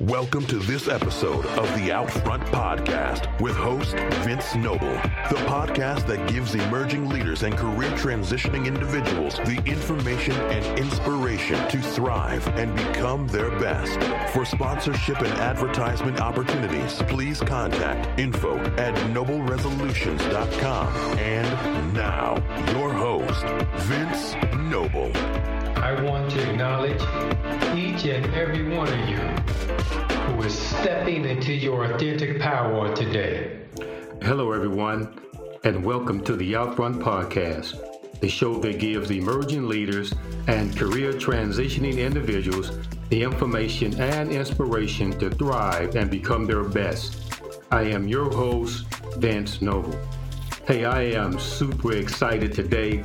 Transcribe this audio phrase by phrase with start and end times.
[0.00, 4.94] Welcome to this episode of the Outfront Podcast with host Vince Noble,
[5.28, 11.82] the podcast that gives emerging leaders and career transitioning individuals the information and inspiration to
[11.82, 14.00] thrive and become their best.
[14.32, 20.96] For sponsorship and advertisement opportunities, please contact info at nobleresolutions.com.
[21.18, 22.36] And now,
[22.72, 23.44] your host,
[23.84, 24.34] Vince
[24.70, 25.14] Noble.
[25.76, 27.02] I want to acknowledge
[27.76, 33.60] each and every one of you who is stepping into your authentic power today.
[34.22, 35.20] Hello, everyone,
[35.62, 40.12] and welcome to the Outfront Podcast, the show that gives emerging leaders
[40.48, 42.72] and career transitioning individuals
[43.08, 47.40] the information and inspiration to thrive and become their best.
[47.70, 48.86] I am your host,
[49.18, 49.96] Vince Noble.
[50.66, 53.04] Hey, I am super excited today.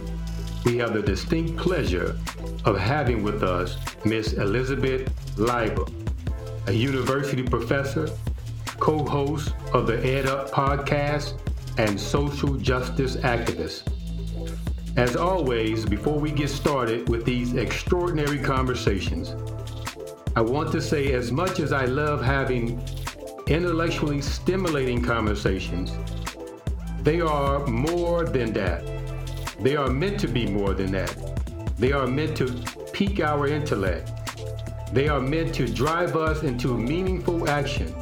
[0.65, 2.17] We have the distinct pleasure
[2.65, 5.87] of having with us Miss Elizabeth Leiba,
[6.67, 8.09] a university professor,
[8.79, 11.39] co host of the Ed Up podcast,
[11.77, 13.91] and social justice activist.
[14.97, 19.35] As always, before we get started with these extraordinary conversations,
[20.35, 22.81] I want to say as much as I love having
[23.45, 25.91] intellectually stimulating conversations,
[27.03, 28.94] they are more than that.
[29.59, 31.15] They are meant to be more than that.
[31.77, 32.47] They are meant to
[32.93, 34.11] pique our intellect.
[34.93, 37.93] They are meant to drive us into meaningful action.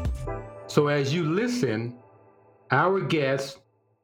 [0.67, 1.95] So as you listen,
[2.71, 3.59] our guests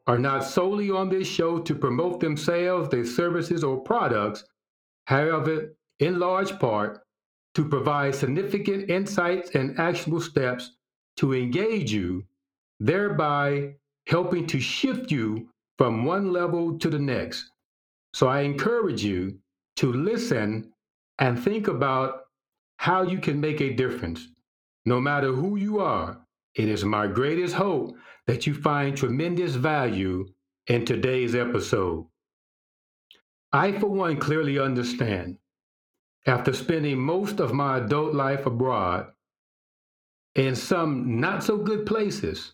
[0.08, 4.44] are not solely on this show to promote themselves, their services, or products.
[5.06, 7.02] However, in large part,
[7.56, 10.78] to provide significant insights and actionable steps
[11.18, 12.24] to engage you,
[12.80, 13.76] thereby
[14.08, 17.52] helping to shift you from one level to the next.
[18.14, 19.40] So I encourage you
[19.78, 20.74] to listen
[21.20, 22.24] and think about
[22.76, 24.28] how you can make a difference.
[24.86, 26.20] No matter who you are,
[26.54, 27.96] it is my greatest hope
[28.28, 30.28] that you find tremendous value
[30.68, 32.06] in today's episode.
[33.54, 35.38] I, for one, clearly understand,
[36.26, 39.14] after spending most of my adult life abroad,
[40.36, 42.52] in some not so good places,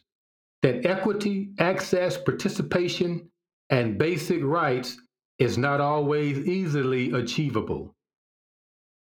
[0.65, 3.29] that equity, access, participation,
[3.69, 4.97] and basic rights
[5.37, 7.93] is not always easily achievable.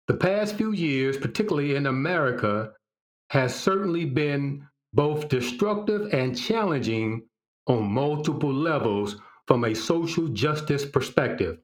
[0.09, 2.73] The past few years, particularly in America,
[3.29, 7.29] has certainly been both destructive and challenging
[7.67, 9.15] on multiple levels
[9.47, 11.59] from a social justice perspective.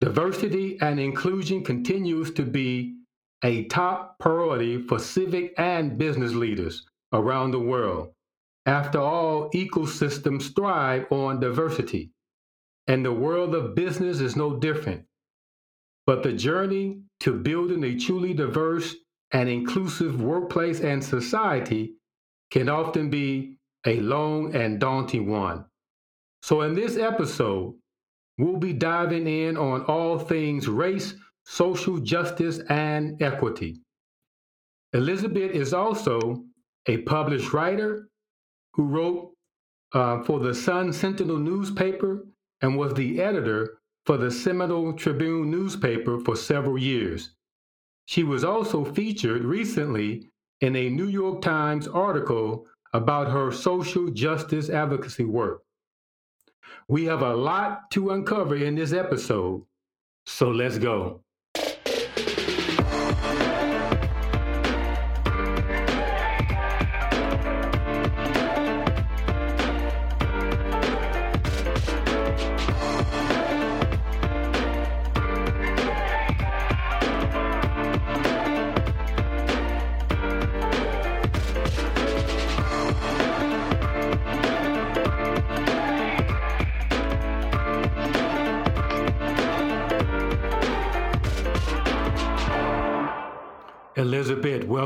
[0.00, 2.94] Diversity and inclusion continues to be
[3.42, 8.12] a top priority for civic and business leaders around the world.
[8.66, 12.12] After all, ecosystems thrive on diversity.
[12.86, 15.04] And the world of business is no different.
[16.06, 18.94] But the journey to building a truly diverse
[19.32, 21.94] and inclusive workplace and society
[22.50, 25.64] can often be a long and daunting one.
[26.42, 27.74] So, in this episode,
[28.38, 31.14] we'll be diving in on all things race,
[31.44, 33.80] social justice, and equity.
[34.92, 36.44] Elizabeth is also
[36.86, 38.08] a published writer
[38.74, 39.32] who wrote
[39.92, 42.26] uh, for the Sun Sentinel newspaper
[42.60, 47.34] and was the editor for the Seminole Tribune newspaper for several years.
[48.06, 50.28] She was also featured recently
[50.60, 55.62] in a New York Times article about her social justice advocacy work.
[56.88, 59.64] We have a lot to uncover in this episode,
[60.26, 61.23] so let's go.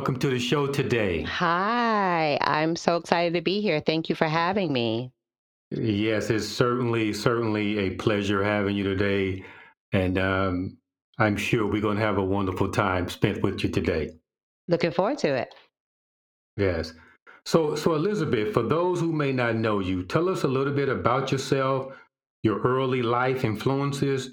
[0.08, 1.20] Welcome to the show today.
[1.20, 3.78] Hi, I'm so excited to be here.
[3.78, 5.12] Thank you for having me.
[5.70, 9.44] Yes, it's certainly, certainly a pleasure having you today.
[9.92, 10.78] And um,
[11.18, 14.12] I'm sure we're going to have a wonderful time spent with you today.
[14.66, 15.54] Looking forward to it.
[16.56, 16.94] Yes.
[17.44, 20.88] So, so Elizabeth, for those who may not know you, tell us a little bit
[20.88, 21.92] about yourself,
[22.42, 24.30] your early life influences.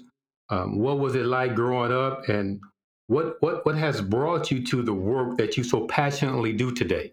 [0.48, 2.60] Um, what was it like growing up, and
[3.08, 7.12] what, what, what has brought you to the work that you so passionately do today?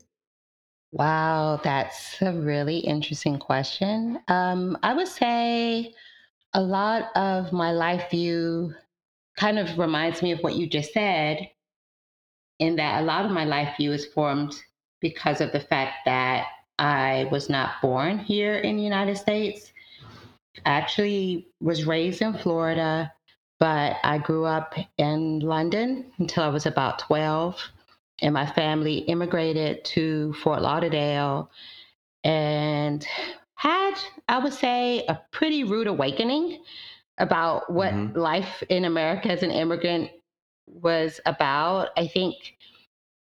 [0.92, 4.20] Wow, that's a really interesting question.
[4.28, 5.94] Um, I would say
[6.54, 8.74] a lot of my life view
[9.36, 11.50] kind of reminds me of what you just said
[12.60, 14.54] in that a lot of my life view is formed
[15.02, 16.46] because of the fact that
[16.78, 19.74] I was not born here in the United States.
[20.66, 23.12] I actually was raised in Florida,
[23.64, 27.72] but I grew up in London until I was about 12.
[28.22, 31.50] And my family immigrated to Fort Lauderdale
[32.26, 33.08] and
[33.56, 33.94] had,
[34.28, 36.62] I would say, a pretty rude awakening
[37.20, 38.20] about what mm-hmm.
[38.20, 40.12] life in America as an immigrant
[40.68, 41.92] was about.
[41.96, 42.36] I think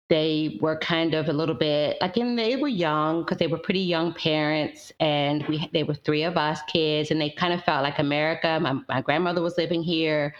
[0.10, 3.58] they were kind of a little bit like and they were young because they were
[3.60, 7.64] pretty young parents and we they were three of us kids and they kind of
[7.64, 10.34] felt like america my, my grandmother was living here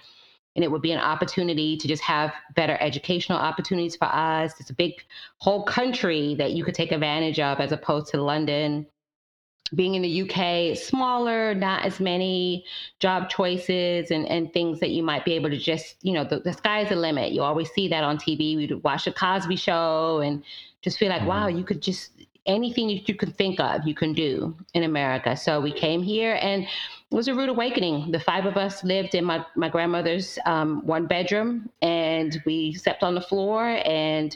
[0.56, 4.52] and it would be an opportunity to just have better educational opportunities for us.
[4.60, 4.94] It's a big
[5.38, 8.86] whole country that you could take advantage of as opposed to london
[9.76, 12.66] being in the UK, smaller, not as many
[13.00, 16.40] job choices and, and things that you might be able to just, you know, the,
[16.40, 17.32] the sky's the limit.
[17.32, 18.56] You always see that on TV.
[18.56, 20.44] We would watch the Cosby show and
[20.82, 21.30] just feel like, mm-hmm.
[21.30, 22.12] wow, you could just
[22.46, 25.38] anything that you could think of, you can do in America.
[25.38, 28.12] So we came here and it was a rude awakening.
[28.12, 33.04] The five of us lived in my, my grandmother's um, one bedroom and we slept
[33.04, 34.36] on the floor and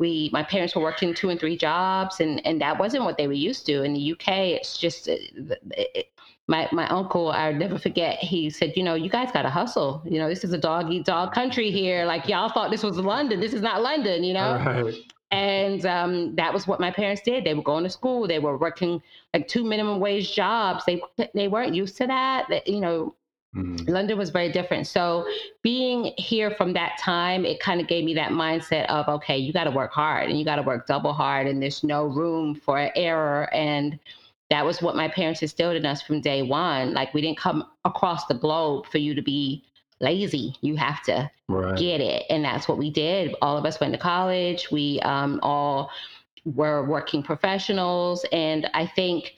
[0.00, 3.28] we my parents were working two and three jobs and and that wasn't what they
[3.28, 3.84] were used to.
[3.84, 5.60] In the uk it's just uh, it,
[5.94, 6.06] it,
[6.48, 10.02] my my uncle i'll never forget he said you know you guys got to hustle.
[10.04, 12.04] You know this is a dog eat dog country here.
[12.06, 13.38] Like y'all thought this was london.
[13.38, 14.54] This is not london you know?
[14.54, 14.94] Right.
[15.30, 17.44] and um, that was what my parents did.
[17.44, 18.26] They were going to school.
[18.26, 19.00] They were working
[19.32, 20.84] like two minimum wage jobs.
[20.86, 21.00] They
[21.34, 23.14] they weren't used to that you know
[23.54, 23.90] Mm-hmm.
[23.90, 24.86] London was very different.
[24.86, 25.26] So
[25.62, 29.52] being here from that time, it kind of gave me that mindset of, okay, you
[29.52, 32.54] got to work hard and you got to work double hard and there's no room
[32.54, 33.52] for error.
[33.52, 33.98] And
[34.50, 36.94] that was what my parents instilled in us from day one.
[36.94, 39.64] Like we didn't come across the globe for you to be
[40.00, 40.54] lazy.
[40.60, 41.76] You have to right.
[41.76, 42.24] get it.
[42.30, 43.34] And that's what we did.
[43.42, 44.70] All of us went to college.
[44.70, 45.90] We um, all
[46.44, 48.24] were working professionals.
[48.32, 49.34] And I think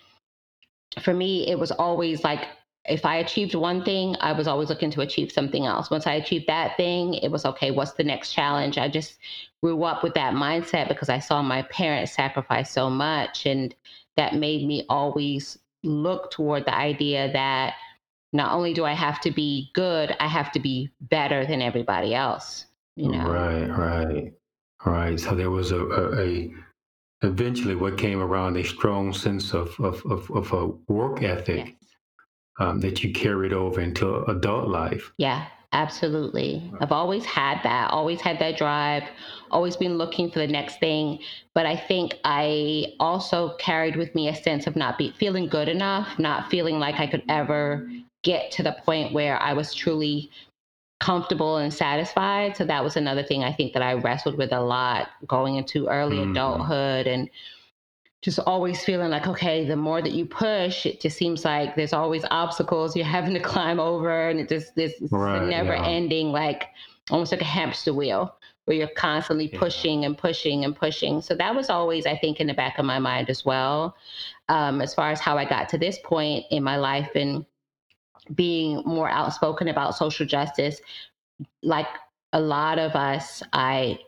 [1.01, 2.47] for me, it was always like
[2.87, 5.91] if I achieved one thing, I was always looking to achieve something else.
[5.91, 8.77] Once I achieved that thing, it was okay, what's the next challenge?
[8.77, 9.19] I just
[9.63, 13.47] grew up with that mindset because I saw my parents sacrifice so much.
[13.47, 13.75] And
[14.17, 17.75] that made me always look toward the idea that
[18.33, 22.15] not only do I have to be good, I have to be better than everybody
[22.15, 22.67] else.
[22.97, 23.31] You know?
[23.31, 24.33] Right, right,
[24.85, 25.21] right.
[25.21, 26.55] So there was a, a, a
[27.23, 31.67] eventually what came around a strong sense of of, of, of a work ethic.
[31.69, 31.82] Yes
[32.59, 35.13] um, that you carried over into adult life.
[35.19, 36.73] Yeah, absolutely.
[36.81, 39.05] I've always had that, always had that drive,
[39.51, 41.19] always been looking for the next thing.
[41.55, 45.69] But I think I also carried with me a sense of not be, feeling good
[45.69, 47.91] enough, not feeling like I could ever
[48.23, 50.31] get to the point where I was truly
[51.01, 52.57] comfortable and satisfied.
[52.57, 55.89] So that was another thing I think that I wrestled with a lot going into
[55.89, 56.31] early mm-hmm.
[56.31, 57.29] adulthood and
[58.23, 61.93] just always feeling like okay the more that you push it just seems like there's
[61.93, 65.87] always obstacles you're having to climb over and it just this right, never yeah.
[65.87, 66.69] ending like
[67.11, 68.35] almost like a hamster wheel
[68.65, 69.59] where you're constantly yeah.
[69.59, 72.85] pushing and pushing and pushing so that was always i think in the back of
[72.85, 73.95] my mind as well
[74.49, 77.45] um, as far as how i got to this point in my life and
[78.35, 80.81] being more outspoken about social justice
[81.63, 81.89] like
[82.33, 83.99] a lot of us i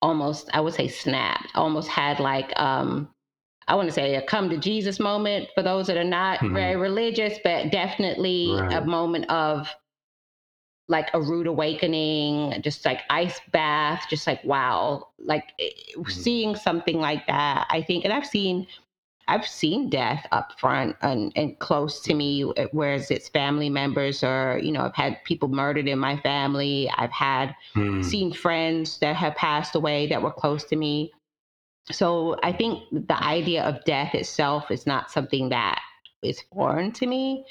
[0.00, 3.08] almost i would say snapped almost had like um
[3.72, 6.54] I want to say a come to Jesus moment for those that are not mm-hmm.
[6.54, 8.70] very religious, but definitely right.
[8.70, 9.66] a moment of
[10.88, 16.10] like a rude awakening, just like ice bath, just like wow, like eh, mm-hmm.
[16.10, 17.66] seeing something like that.
[17.70, 18.66] I think, and I've seen,
[19.26, 24.22] I've seen death up front and, and close to me, eh, whereas it's family members
[24.22, 26.92] or you know, I've had people murdered in my family.
[26.98, 28.04] I've had mm.
[28.04, 31.10] seen friends that have passed away that were close to me
[31.90, 35.80] so I think the idea of death itself is not something that
[36.22, 37.44] is foreign to me.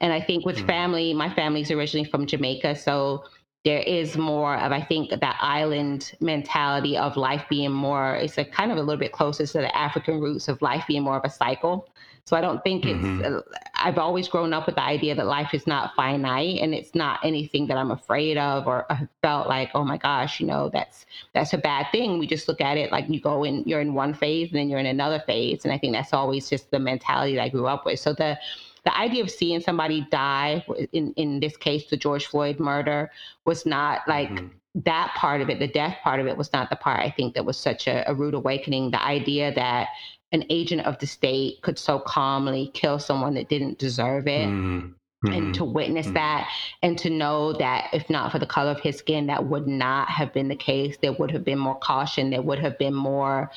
[0.00, 2.76] And I think with mm family, my family's originally from Jamaica.
[2.76, 3.24] So
[3.64, 8.44] there is more of, I think, that island mentality of life being more, it's a
[8.44, 11.24] kind of a little bit closer to the African roots of life being more of
[11.24, 11.88] a cycle.
[12.28, 13.24] So I don't think mm-hmm.
[13.24, 13.40] it's, uh,
[13.76, 17.20] I've always grown up with the idea that life is not finite and it's not
[17.24, 21.06] anything that I'm afraid of or I felt like, oh my gosh, you know, that's,
[21.32, 22.18] that's a bad thing.
[22.18, 24.68] We just look at it like you go in, you're in one phase and then
[24.68, 25.64] you're in another phase.
[25.64, 27.98] And I think that's always just the mentality that I grew up with.
[27.98, 28.38] So the,
[28.84, 33.10] the idea of seeing somebody die in, in this case, the George Floyd murder
[33.46, 34.48] was not like, mm-hmm
[34.84, 37.34] that part of it, the death part of it, was not the part I think
[37.34, 38.90] that was such a, a, rude awakening.
[38.92, 39.88] The idea that
[40.32, 44.48] an agent of the state could so calmly kill someone that didn't deserve it.
[44.48, 44.94] Mm.
[45.24, 45.34] Mm-hmm.
[45.34, 46.14] and to witness mm-hmm.
[46.14, 46.48] that
[46.80, 50.08] and to know that if not for the color of his skin that would not
[50.08, 53.50] have been the case there would have been more caution there would have been more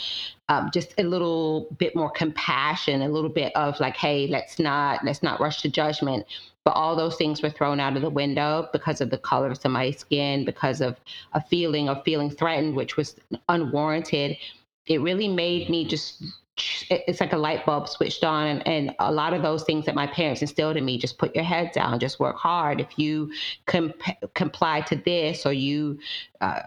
[0.49, 5.05] um, just a little bit more compassion a little bit of like hey let's not
[5.05, 6.25] let's not rush to judgment
[6.65, 9.57] but all those things were thrown out of the window because of the color of
[9.59, 10.99] somebody's skin because of
[11.33, 13.17] a feeling of feeling threatened which was
[13.49, 14.35] unwarranted
[14.87, 16.23] it really made me just
[16.89, 19.96] it's like a light bulb switched on and, and, a lot of those things that
[19.96, 22.81] my parents instilled in me just put your head down just work hard.
[22.81, 23.31] If you
[23.65, 26.00] comp- comply to this or you
[26.41, 26.62] uh,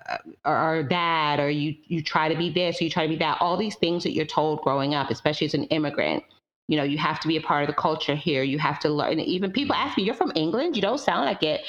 [0.45, 3.39] or that or you you try to be this or you try to be that
[3.41, 6.25] all these things that you're told growing up especially as an immigrant
[6.69, 8.43] you know you have to be a part of the culture here.
[8.43, 9.21] You have to learn.
[9.21, 10.77] Even people ask me you're from england?
[10.77, 11.63] You don't sound like it.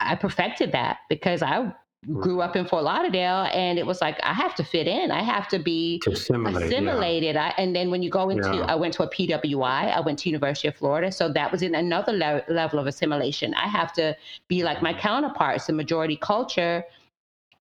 [0.00, 1.72] I perfected that because I
[2.08, 5.10] grew up in Fort Lauderdale, and it was like I have to fit in.
[5.10, 7.34] I have to be to assimilate, assimilated.
[7.34, 7.52] Yeah.
[7.56, 8.64] I, and then when you go into, yeah.
[8.64, 9.92] I went to a PWI.
[9.92, 13.52] I went to University of Florida, so that was in another le- level of assimilation.
[13.54, 14.16] I have to
[14.48, 16.84] be like my counterparts, the majority culture.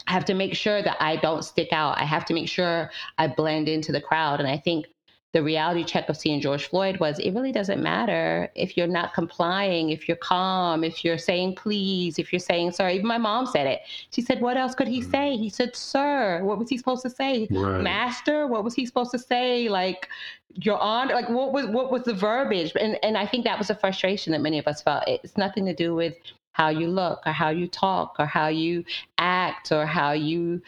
[0.07, 1.99] I have to make sure that I don't stick out.
[1.99, 4.39] I have to make sure I blend into the crowd.
[4.39, 4.87] And I think
[5.31, 9.13] the reality check of seeing George Floyd was it really doesn't matter if you're not
[9.13, 12.95] complying, if you're calm, if you're saying please, if you're saying sorry.
[12.95, 13.81] Even my mom said it.
[14.11, 15.11] She said, What else could he mm.
[15.11, 15.37] say?
[15.37, 16.43] He said, Sir.
[16.43, 17.47] What was he supposed to say?
[17.51, 17.81] Right.
[17.81, 18.47] Master?
[18.47, 19.69] What was he supposed to say?
[19.69, 20.07] Like,
[20.55, 23.69] your honor like what was what was the verbiage and and i think that was
[23.69, 26.15] a frustration that many of us felt it's nothing to do with
[26.59, 28.83] how you look or how you talk or how you
[29.17, 30.61] act or how you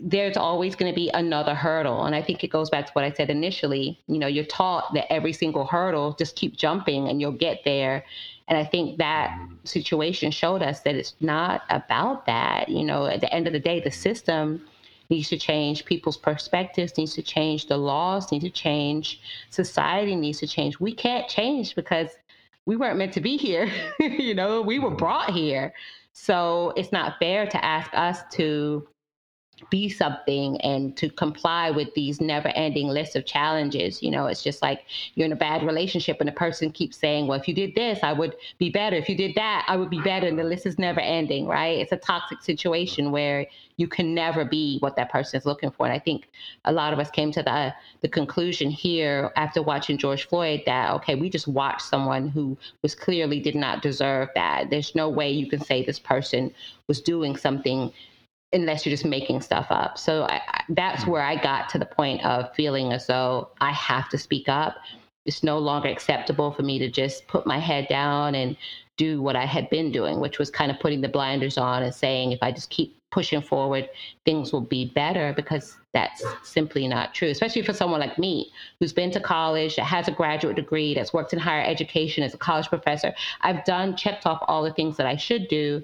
[0.00, 2.04] there's always going to be another hurdle.
[2.04, 4.94] And i think it goes back to what i said initially you know you're taught
[4.94, 8.04] that every single hurdle just keep jumping and you'll get there.
[8.46, 9.54] And i think that mm-hmm.
[9.64, 12.68] situation showed us that it's not about that.
[12.68, 14.64] You know at the end of the day the system
[15.10, 20.38] needs to change people's perspectives needs to change the laws need to change society needs
[20.38, 20.78] to change.
[20.78, 22.10] We can't change because
[22.66, 23.70] we weren't meant to be here.
[24.00, 24.96] you know, we were mm-hmm.
[24.96, 25.72] brought here.
[26.12, 28.86] So it's not fair to ask us to
[29.70, 34.02] be something and to comply with these never ending lists of challenges.
[34.02, 34.84] You know, it's just like
[35.14, 38.00] you're in a bad relationship and the person keeps saying, well, if you did this,
[38.02, 38.96] I would be better.
[38.96, 40.26] If you did that, I would be better.
[40.26, 41.78] And the list is never ending, right?
[41.78, 43.46] It's a toxic situation where
[43.78, 45.86] you can never be what that person is looking for.
[45.86, 46.28] And I think
[46.64, 50.92] a lot of us came to the, the conclusion here after watching George Floyd that,
[50.92, 54.70] okay, we just watched someone who was clearly did not deserve that.
[54.70, 56.52] There's no way you can say this person
[56.88, 57.92] was doing something
[58.52, 59.98] unless you're just making stuff up.
[59.98, 61.10] So I, that's hmm.
[61.10, 64.76] where I got to the point of feeling as though I have to speak up.
[65.24, 68.56] It's no longer acceptable for me to just put my head down and
[68.96, 71.94] do what I had been doing, which was kind of putting the blinders on and
[71.94, 73.88] saying, if I just keep pushing forward,
[74.24, 78.92] things will be better because that's simply not true, especially for someone like me who's
[78.92, 82.38] been to college, that has a graduate degree, that's worked in higher education as a
[82.38, 83.14] college professor.
[83.40, 85.82] I've done, checked off all the things that I should do.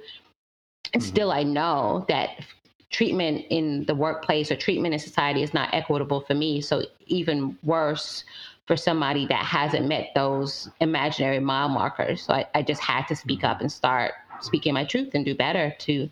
[0.93, 1.09] And mm-hmm.
[1.09, 2.45] still, I know that
[2.91, 6.61] treatment in the workplace or treatment in society is not equitable for me.
[6.61, 8.25] So even worse
[8.67, 12.23] for somebody that hasn't met those imaginary mile markers.
[12.23, 15.35] So I, I just had to speak up and start speaking my truth and do
[15.35, 16.09] better to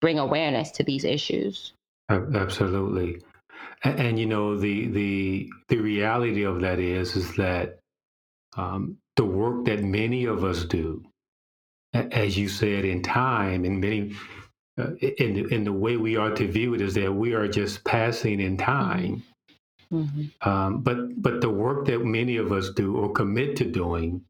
[0.00, 1.72] bring awareness to these issues.
[2.10, 3.22] Absolutely.
[3.82, 7.78] And, and you know the the the reality of that is is that
[8.56, 11.02] um, the work that many of us do,
[11.94, 14.14] as you said, in time, and many
[14.78, 17.84] uh, in in the way we are to view it is that we are just
[17.84, 19.22] passing in time.
[19.92, 20.48] Mm-hmm.
[20.48, 24.22] Um, but but the work that many of us do or commit to doing,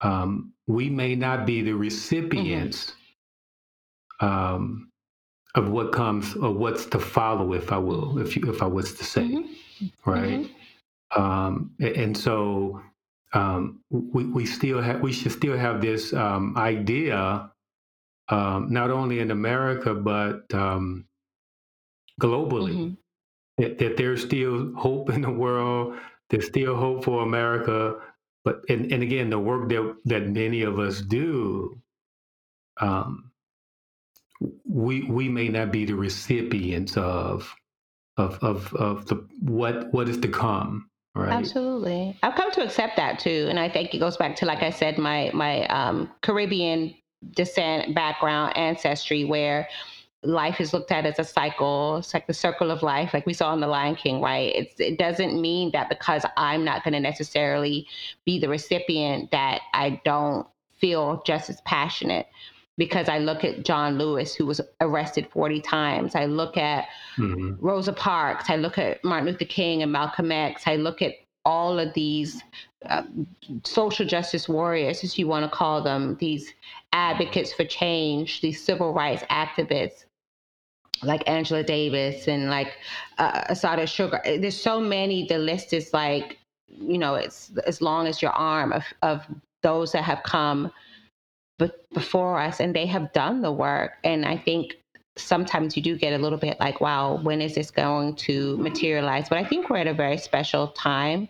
[0.00, 2.94] um, we may not be the recipients
[4.22, 4.26] mm-hmm.
[4.26, 4.90] um,
[5.54, 8.94] of what comes or what's to follow, if I will, if you, if I was
[8.94, 10.10] to say, mm-hmm.
[10.10, 10.40] right.
[10.40, 10.52] Mm-hmm.
[11.22, 12.80] Um, and so
[13.34, 17.50] um, we we still have we should still have this um, idea
[18.28, 21.04] um, not only in America but um,
[22.20, 22.74] globally.
[22.74, 22.94] Mm-hmm.
[23.58, 25.96] That, that, there's still hope in the world.
[26.30, 27.96] There's still hope for America.
[28.44, 31.80] But and, and again, the work that that many of us do,
[32.80, 33.30] um,
[34.68, 37.54] we we may not be the recipients of
[38.16, 40.90] of of of the what what is to come.
[41.14, 41.32] Right.
[41.32, 42.18] Absolutely.
[42.22, 43.46] I've come to accept that too.
[43.48, 46.94] And I think it goes back to, like I said, my, my um, Caribbean
[47.30, 49.68] descent, background, ancestry, where
[50.24, 51.98] life is looked at as a cycle.
[51.98, 54.52] It's like the circle of life, like we saw in The Lion King, right?
[54.54, 57.86] It's, it doesn't mean that because I'm not going to necessarily
[58.24, 60.46] be the recipient that I don't
[60.78, 62.26] feel just as passionate.
[62.76, 66.14] Because I look at John Lewis, who was arrested 40 times.
[66.16, 67.64] I look at mm-hmm.
[67.64, 68.50] Rosa Parks.
[68.50, 70.64] I look at Martin Luther King and Malcolm X.
[70.66, 71.12] I look at
[71.44, 72.42] all of these
[72.86, 73.02] uh,
[73.64, 76.52] social justice warriors, as you want to call them, these
[76.92, 80.04] advocates for change, these civil rights activists,
[81.02, 82.72] like Angela Davis and like
[83.18, 84.40] uh, Assata Shakur.
[84.40, 85.26] There's so many.
[85.26, 86.38] The list is like,
[86.68, 89.26] you know, it's as long as your arm of of
[89.62, 90.70] those that have come
[91.58, 93.92] before us, and they have done the work.
[94.02, 94.76] And I think
[95.16, 99.28] sometimes you do get a little bit like, wow, when is this going to materialize?
[99.28, 101.28] But I think we're at a very special time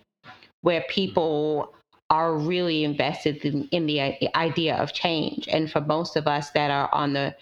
[0.62, 1.74] where people
[2.10, 4.00] are really invested in, in the
[4.36, 5.48] idea of change.
[5.48, 7.34] And for most of us that are on the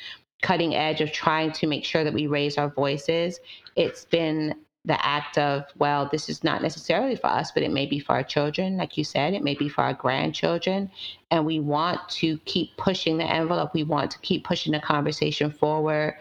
[0.42, 3.38] cutting edge of trying to make sure that we raise our voices,
[3.76, 7.86] it's been the act of, well, this is not necessarily for us, but it may
[7.86, 10.90] be for our children, like you said, it may be for our grandchildren.
[11.30, 13.74] And we want to keep pushing the envelope.
[13.74, 16.16] We want to keep pushing the conversation forward.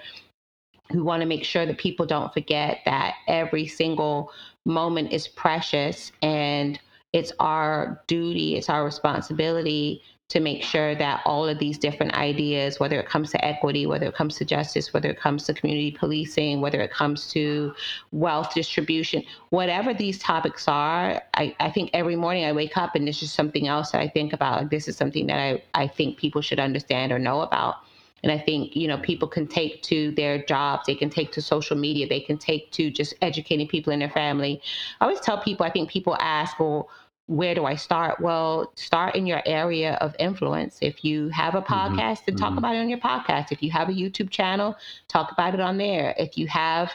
[0.93, 4.31] We want to make sure that people don't forget that every single
[4.65, 6.79] moment is precious and
[7.13, 12.79] it's our duty, it's our responsibility to make sure that all of these different ideas,
[12.79, 15.91] whether it comes to equity, whether it comes to justice, whether it comes to community
[15.91, 17.73] policing, whether it comes to
[18.13, 23.05] wealth distribution, whatever these topics are, I, I think every morning I wake up and
[23.05, 24.61] this is something else that I think about.
[24.61, 27.75] Like, This is something that I, I think people should understand or know about.
[28.23, 31.41] And I think, you know, people can take to their jobs, they can take to
[31.41, 34.61] social media, they can take to just educating people in their family.
[34.99, 36.89] I always tell people, I think people ask, well,
[37.31, 38.19] where do I start?
[38.19, 40.77] Well, start in your area of influence.
[40.81, 41.73] If you have a mm-hmm.
[41.73, 42.23] podcast, mm-hmm.
[42.25, 42.57] then talk mm-hmm.
[42.57, 43.53] about it on your podcast.
[43.53, 44.75] If you have a YouTube channel,
[45.07, 46.13] talk about it on there.
[46.17, 46.91] If you have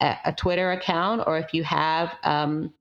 [0.00, 2.74] a, a Twitter account or if you have um,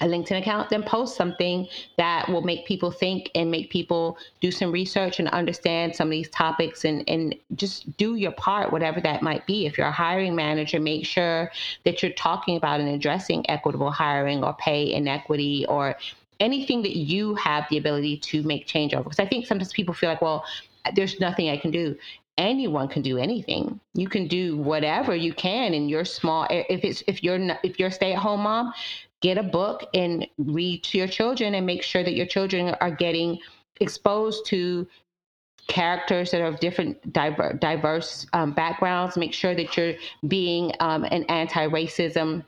[0.00, 4.50] a LinkedIn account, then post something that will make people think and make people do
[4.50, 9.00] some research and understand some of these topics and, and just do your part, whatever
[9.00, 9.66] that might be.
[9.66, 11.52] If you're a hiring manager, make sure
[11.84, 15.96] that you're talking about and addressing equitable hiring or pay inequity or
[16.40, 19.04] anything that you have the ability to make change over.
[19.04, 20.44] Because I think sometimes people feel like, well,
[20.94, 21.96] there's nothing I can do.
[22.38, 23.78] Anyone can do anything.
[23.94, 26.46] You can do whatever you can in your small.
[26.50, 28.72] If it's if you're not, if you're a stay at home mom,
[29.20, 32.90] get a book and read to your children and make sure that your children are
[32.90, 33.38] getting
[33.80, 34.86] exposed to
[35.68, 39.16] characters that are of different diverse, diverse um, backgrounds.
[39.16, 39.94] Make sure that you're
[40.26, 42.44] being um, an anti-racism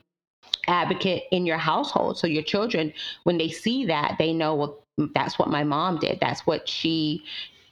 [0.67, 2.17] advocate in your household.
[2.17, 4.83] So your children, when they see that, they know, well,
[5.15, 6.19] that's what my mom did.
[6.19, 7.23] That's what she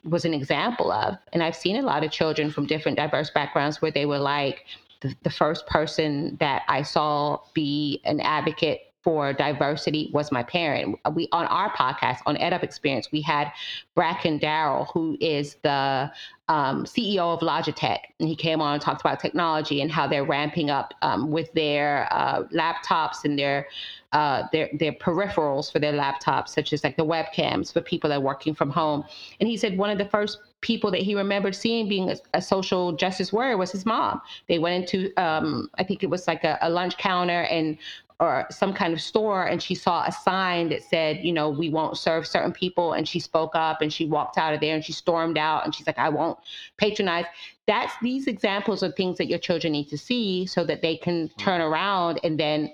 [0.04, 1.16] was an example of.
[1.34, 4.66] And I've seen a lot of children from different diverse backgrounds where they were like,
[5.02, 11.00] the, the first person that I saw be an advocate for diversity was my parent.
[11.14, 13.52] We on our podcast on EdUp Experience, we had
[13.96, 16.12] Bracken Darrell, who is the
[16.48, 20.26] um, CEO of Logitech, and he came on and talked about technology and how they're
[20.26, 23.68] ramping up um, with their uh, laptops and their
[24.12, 28.18] uh, their their peripherals for their laptops, such as like the webcams for people that
[28.18, 29.04] are working from home.
[29.40, 32.42] And he said one of the first people that he remembered seeing being a, a
[32.42, 34.22] social justice warrior was his mom.
[34.48, 37.78] They went into um, I think it was like a, a lunch counter and
[38.22, 41.70] or some kind of store and she saw a sign that said, you know, we
[41.70, 42.94] won't serve certain people.
[42.94, 45.74] And she spoke up and she walked out of there and she stormed out and
[45.74, 46.38] she's like, I won't
[46.78, 47.26] patronize.
[47.66, 51.30] That's these examples of things that your children need to see so that they can
[51.40, 52.72] turn around and then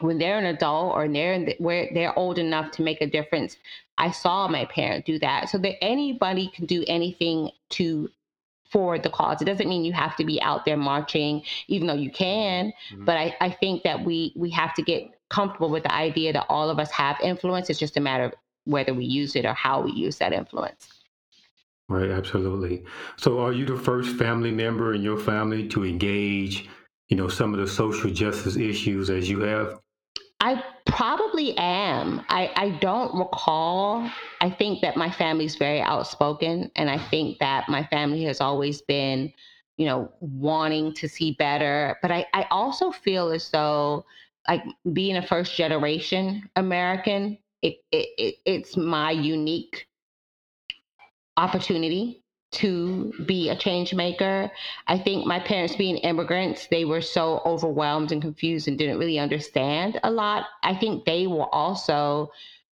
[0.00, 3.56] when they're an adult or they're the, where they're old enough to make a difference.
[3.98, 5.48] I saw my parent do that.
[5.48, 8.10] So that anybody can do anything to
[8.72, 9.42] for the cause.
[9.42, 12.72] It doesn't mean you have to be out there marching, even though you can.
[12.90, 13.04] Mm-hmm.
[13.04, 16.46] But I, I think that we we have to get comfortable with the idea that
[16.48, 17.70] all of us have influence.
[17.70, 20.88] It's just a matter of whether we use it or how we use that influence.
[21.88, 22.84] Right, absolutely.
[23.16, 26.68] So are you the first family member in your family to engage,
[27.08, 29.78] you know, some of the social justice issues as you have?
[30.42, 32.20] I probably am.
[32.28, 34.10] I, I don't recall.
[34.40, 38.82] I think that my family's very outspoken, and I think that my family has always
[38.82, 39.32] been,
[39.76, 41.96] you know, wanting to see better.
[42.02, 44.04] But I, I also feel as though,
[44.48, 49.86] like being a first generation American, it, it, it it's my unique
[51.36, 52.21] opportunity
[52.52, 54.50] to be a change maker.
[54.86, 59.18] I think my parents being immigrants, they were so overwhelmed and confused and didn't really
[59.18, 60.46] understand a lot.
[60.62, 62.30] I think they were also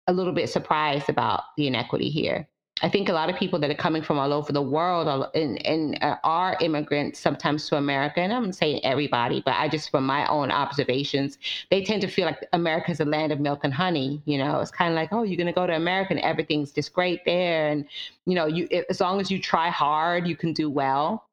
[0.08, 2.48] a little bit surprised about the inequity here.
[2.82, 5.64] I think a lot of people that are coming from all over the world and,
[5.66, 10.06] and uh, are immigrants sometimes to America, and I'm saying everybody, but I just from
[10.06, 11.38] my own observations,
[11.70, 14.22] they tend to feel like America is a land of milk and honey.
[14.26, 16.72] You know, it's kind of like, oh, you're going to go to America and everything's
[16.72, 17.86] just great there, and
[18.26, 21.26] you know, you as long as you try hard, you can do well.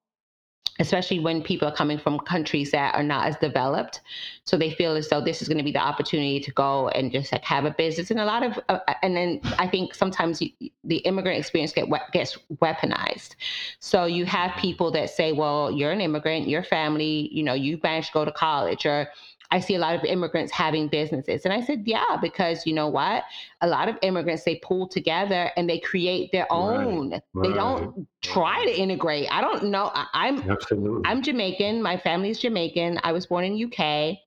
[0.81, 4.01] Especially when people are coming from countries that are not as developed.
[4.45, 7.13] So they feel as though this is going to be the opportunity to go and
[7.13, 8.11] just like have a business.
[8.11, 10.51] And a lot of, uh, uh and then I think sometimes you,
[10.83, 13.37] the immigrant experience get gets weaponized.
[13.79, 17.79] So you have people that say, well, you're an immigrant, your family, you know, you
[17.83, 19.09] managed to go to college or
[19.53, 21.45] I see a lot of immigrants having businesses.
[21.45, 23.25] And I said, yeah, because you know what?
[23.61, 27.21] A lot of immigrants, they pull together and they create their own.
[27.35, 29.29] Right, they don't try to integrate.
[29.31, 29.91] I don't know.
[29.95, 31.03] I, am Absolutely.
[31.05, 31.83] I'm Jamaican.
[31.83, 33.01] My family is Jamaican.
[33.03, 34.19] I was born in UK.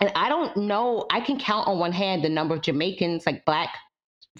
[0.00, 3.44] And I don't know, I can count on one hand the number of Jamaicans, like
[3.44, 3.76] black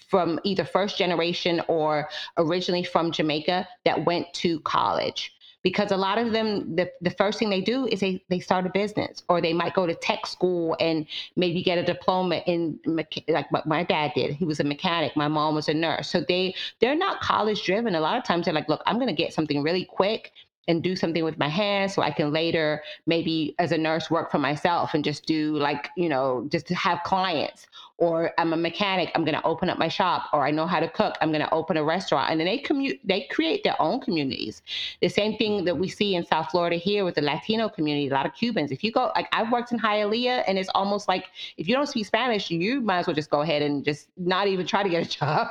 [0.08, 6.18] from either first generation or originally from Jamaica that went to college because a lot
[6.18, 9.40] of them the, the first thing they do is they, they start a business or
[9.40, 13.84] they might go to tech school and maybe get a diploma in like what my
[13.84, 14.34] dad did.
[14.34, 15.16] He was a mechanic.
[15.16, 16.08] My mom was a nurse.
[16.08, 17.94] So they they're not college driven.
[17.94, 20.32] A lot of times they're like look i'm going to get something really quick
[20.68, 24.30] and do something with my hands so I can later maybe as a nurse work
[24.30, 27.66] for myself and just do like, you know, just to have clients.
[27.96, 30.88] Or I'm a mechanic, I'm gonna open up my shop, or I know how to
[30.88, 32.30] cook, I'm gonna open a restaurant.
[32.30, 34.62] And then they commute they create their own communities.
[35.02, 38.14] The same thing that we see in South Florida here with the Latino community, a
[38.14, 38.70] lot of Cubans.
[38.70, 41.26] If you go like I've worked in Hialeah and it's almost like
[41.58, 44.46] if you don't speak Spanish, you might as well just go ahead and just not
[44.46, 45.48] even try to get a job.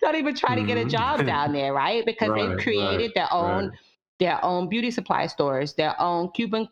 [0.00, 0.90] not even try to get a mm-hmm.
[0.90, 2.06] job down there, right?
[2.06, 3.78] Because right, they've created right, their own right
[4.20, 6.68] their own beauty supply stores, their own Cuban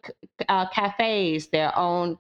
[0.49, 2.19] uh, cafes, their own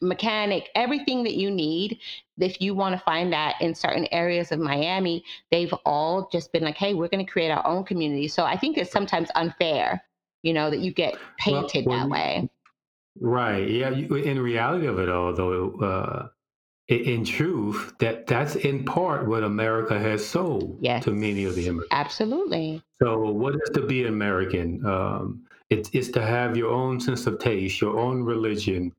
[0.00, 1.98] mechanic, everything that you need.
[2.38, 6.62] If you want to find that in certain areas of Miami, they've all just been
[6.62, 8.28] like, hey, we're going to create our own community.
[8.28, 10.02] So I think it's sometimes unfair,
[10.42, 12.48] you know, that you get painted well, well, that way.
[13.20, 13.68] Right.
[13.68, 13.90] Yeah.
[13.90, 16.28] In reality of it all, though, uh,
[16.88, 21.04] in truth, that that's in part what America has sold yes.
[21.04, 21.88] to many of the immigrants.
[21.90, 22.82] Absolutely.
[23.02, 24.84] So, what is to be American?
[24.84, 28.92] Um, it, it's to have your own sense of taste, your own religion,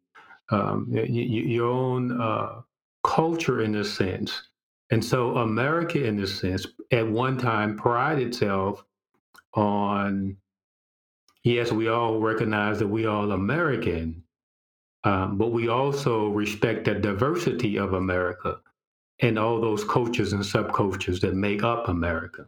[0.50, 2.62] um, y- y- your own uh,
[3.04, 4.42] culture, in a sense.
[4.90, 8.84] And so, America, in this sense, at one time prided itself
[9.54, 10.38] on
[11.44, 14.24] yes, we all recognize that we all American,
[15.06, 18.60] um, but we also respect the diversity of America
[19.22, 22.48] and all those cultures and subcultures that make up America.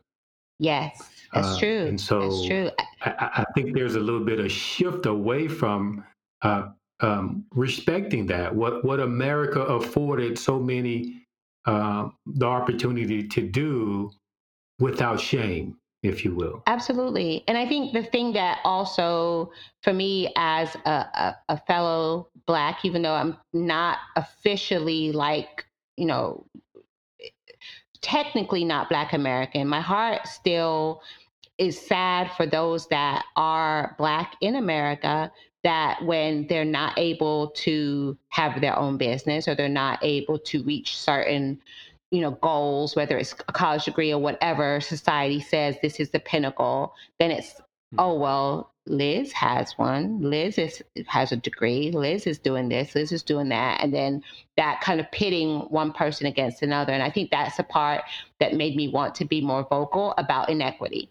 [0.60, 1.00] Yes,
[1.34, 1.86] that's uh, true.
[1.86, 2.72] And so that's true.
[3.02, 6.04] I, I, think there's a little bit of shift away from
[6.42, 8.54] uh, um, respecting that.
[8.54, 11.22] What what America afforded so many
[11.66, 14.12] uh, the opportunity to do
[14.80, 16.64] without shame if you will.
[16.68, 17.44] Absolutely.
[17.48, 22.86] And I think the thing that also, for me as a, a, a, fellow Black,
[22.86, 25.66] even though I'm not officially like,
[25.98, 26.46] you know,
[28.02, 31.02] technically not Black American, my heart still
[31.58, 35.32] is sad for those that are Black in America
[35.64, 40.64] that when they're not able to have their own business or they're not able to
[40.64, 41.60] reach certain
[42.12, 46.20] you know goals whether it's a college degree or whatever society says this is the
[46.20, 48.00] pinnacle then it's mm-hmm.
[48.00, 50.22] oh well liz has one.
[50.22, 51.92] Liz is has a degree.
[51.92, 52.96] Liz is doing this.
[52.96, 53.82] Liz is doing that.
[53.82, 54.24] And then
[54.56, 56.94] that kind of pitting one person against another.
[56.94, 58.04] And i think that's the part
[58.40, 61.10] that made me want to be more vocal about inequity.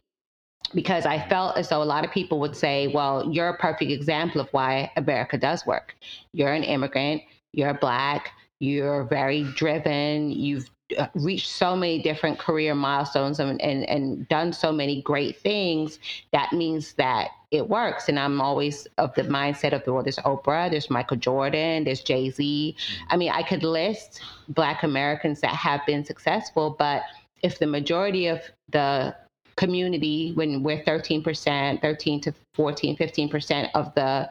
[0.74, 3.90] Because I felt as though a lot of people would say, well, you're a perfect
[3.92, 5.94] example of why America does work.
[6.32, 10.68] You're an immigrant, you're black, you're very driven, you've
[11.14, 15.98] reached so many different career milestones and, and, and done so many great things,
[16.32, 18.08] that means that it works.
[18.08, 22.30] And I'm always of the mindset of, well, there's Oprah, there's Michael Jordan, there's Jay
[22.30, 22.76] Z.
[22.76, 23.04] Mm-hmm.
[23.10, 27.02] I mean, I could list Black Americans that have been successful, but
[27.42, 29.14] if the majority of the
[29.56, 34.28] community, when we're 13%, 13 to 14, 15% of the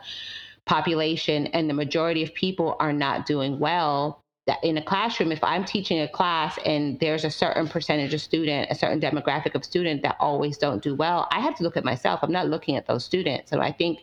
[0.66, 4.22] population, and the majority of people are not doing well,
[4.62, 8.70] in a classroom, if I'm teaching a class and there's a certain percentage of student,
[8.70, 11.84] a certain demographic of student that always don't do well, I have to look at
[11.84, 12.20] myself.
[12.22, 13.50] I'm not looking at those students.
[13.50, 14.00] So I think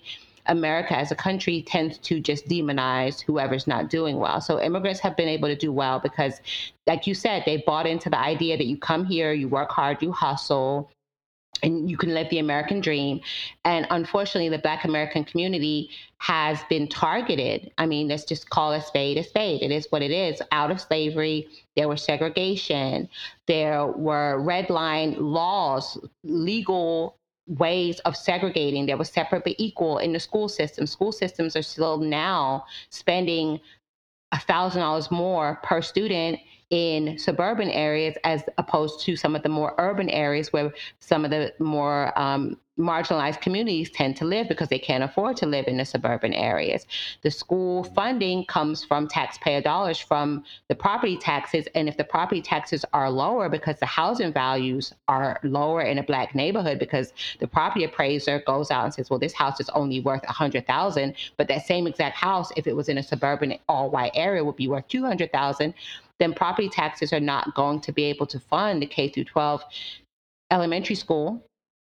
[0.46, 4.40] America as a country tends to just demonize whoever's not doing well.
[4.40, 6.40] So immigrants have been able to do well because,
[6.88, 10.02] like you said, they bought into the idea that you come here, you work hard,
[10.02, 10.90] you hustle,
[11.62, 13.20] and you can live the American dream.
[13.64, 17.70] And unfortunately, the Black American community has been targeted.
[17.78, 19.62] I mean, let's just call a spade a spade.
[19.62, 20.42] It is what it is.
[20.50, 23.08] Out of slavery, there was segregation,
[23.46, 28.86] there were red line laws, legal ways of segregating.
[28.86, 30.86] There was separate but equal in the school system.
[30.86, 33.60] School systems are still now spending
[34.32, 36.38] a thousand dollars more per student
[36.72, 41.30] in suburban areas as opposed to some of the more urban areas where some of
[41.30, 45.76] the more um, marginalized communities tend to live because they can't afford to live in
[45.76, 46.86] the suburban areas.
[47.20, 51.68] The school funding comes from taxpayer dollars from the property taxes.
[51.74, 56.02] And if the property taxes are lower because the housing values are lower in a
[56.02, 60.00] black neighborhood because the property appraiser goes out and says, well, this house is only
[60.00, 63.58] worth a hundred thousand, but that same exact house, if it was in a suburban
[63.68, 65.74] all white area, would be worth two hundred thousand,
[66.18, 69.64] then property taxes are not going to be able to fund the K through 12
[70.50, 71.44] elementary school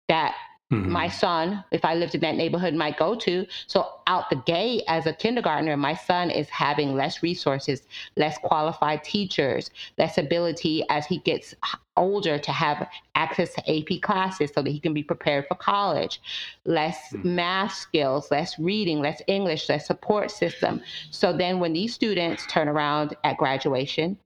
[0.08, 0.36] that
[0.74, 0.92] Mm-hmm.
[0.92, 3.46] my son, if I lived in that neighborhood, might go to.
[3.68, 7.84] So out the gate as a kindergartner, my son is having less resources,
[8.18, 11.54] less qualified teachers, less ability as he gets
[11.98, 16.22] older to have access to AP classes so that he can be prepared for college,
[16.66, 17.36] less mm-hmm.
[17.36, 20.82] math skills, less reading, less English, less support system.
[21.12, 24.18] So then when these students turn around at graduation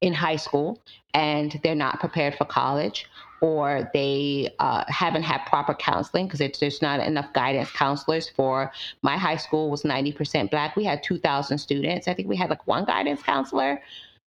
[0.00, 0.80] in high school
[1.14, 3.06] and they're not prepared for college
[3.40, 9.16] or they uh, haven't had proper counseling because there's not enough guidance counselors for my
[9.16, 12.84] high school was 90% black we had 2000 students i think we had like one
[12.84, 13.80] guidance counselor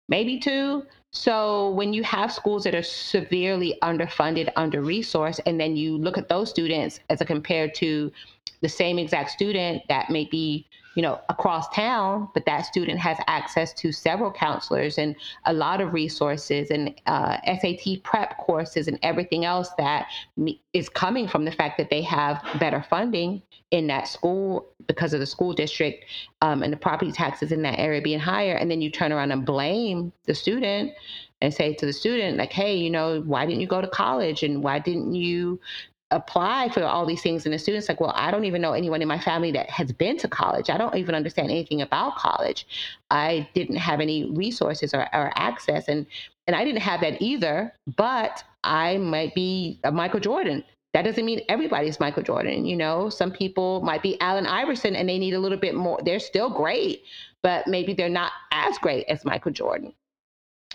[0.08, 5.75] maybe two so when you have schools that are severely underfunded under resourced and then
[5.75, 8.12] you look at those students as a compared to
[8.62, 13.17] the same exact student that may be you know, across town, but that student has
[13.27, 18.97] access to several counselors and a lot of resources and uh, SAT prep courses and
[19.03, 20.08] everything else that
[20.73, 25.19] is coming from the fact that they have better funding in that school because of
[25.19, 26.05] the school district
[26.41, 28.55] um, and the property taxes in that area being higher.
[28.55, 30.93] And then you turn around and blame the student
[31.41, 34.43] and say to the student, like, hey, you know, why didn't you go to college
[34.43, 35.60] and why didn't you
[36.12, 39.02] apply for all these things and the students like well i don't even know anyone
[39.02, 40.70] in my family that has been to college.
[40.70, 42.68] I don't even understand anything about college.
[43.10, 46.06] I didn't have any resources or, or access and
[46.46, 50.63] and i didn't have that either but i might be a michael jordan.
[50.94, 53.10] That doesn't mean everybody's michael jordan you know?
[53.10, 56.00] Some people might be allen iverson and they need a little bit more.
[56.06, 57.04] They're still great
[57.41, 59.94] but maybe they're not as great as michael jordan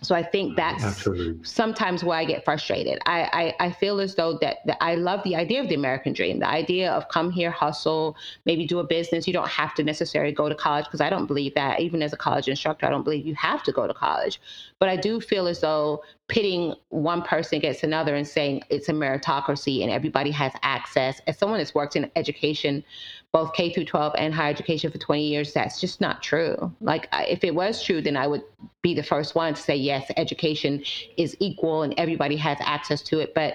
[0.02, 1.44] so I think mm, that's Absolutely.
[1.44, 3.00] sometimes where I get frustrated.
[3.06, 6.12] I, I, I feel as though that, that, I love the idea of the American
[6.12, 9.26] dream, the idea of come here, hustle, maybe do a business.
[9.26, 11.80] You don't have to necessarily go to college because I don't believe that.
[11.80, 14.40] Even as a college instructor, I don't believe you have to go to college.
[14.78, 18.92] But I do feel as though pitting one person against another and saying it's a
[18.92, 21.20] meritocracy and everybody has access.
[21.26, 22.84] As someone that's worked in education
[23.32, 26.72] both K through 12 and higher education for 20 years, that's just not true.
[26.80, 28.42] Like, if it was true, then I would
[28.82, 30.82] be the first one to say, yes, education
[31.16, 33.34] is equal and everybody has access to it.
[33.34, 33.54] But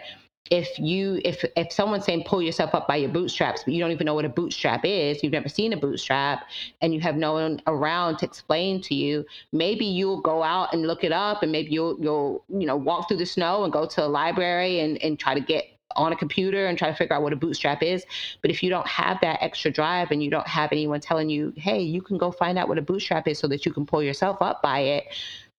[0.52, 3.92] if you if if someone's saying pull yourself up by your bootstraps but you don't
[3.92, 6.48] even know what a bootstrap is you've never seen a bootstrap
[6.82, 10.86] and you have no one around to explain to you maybe you'll go out and
[10.86, 13.88] look it up and maybe you'll you'll you know walk through the snow and go
[13.88, 17.16] to a library and and try to get on a computer and try to figure
[17.16, 18.06] out what a bootstrap is.
[18.42, 21.54] But if you don't have that extra drive and you don't have anyone telling you,
[21.56, 24.04] hey, you can go find out what a bootstrap is so that you can pull
[24.04, 25.06] yourself up by it,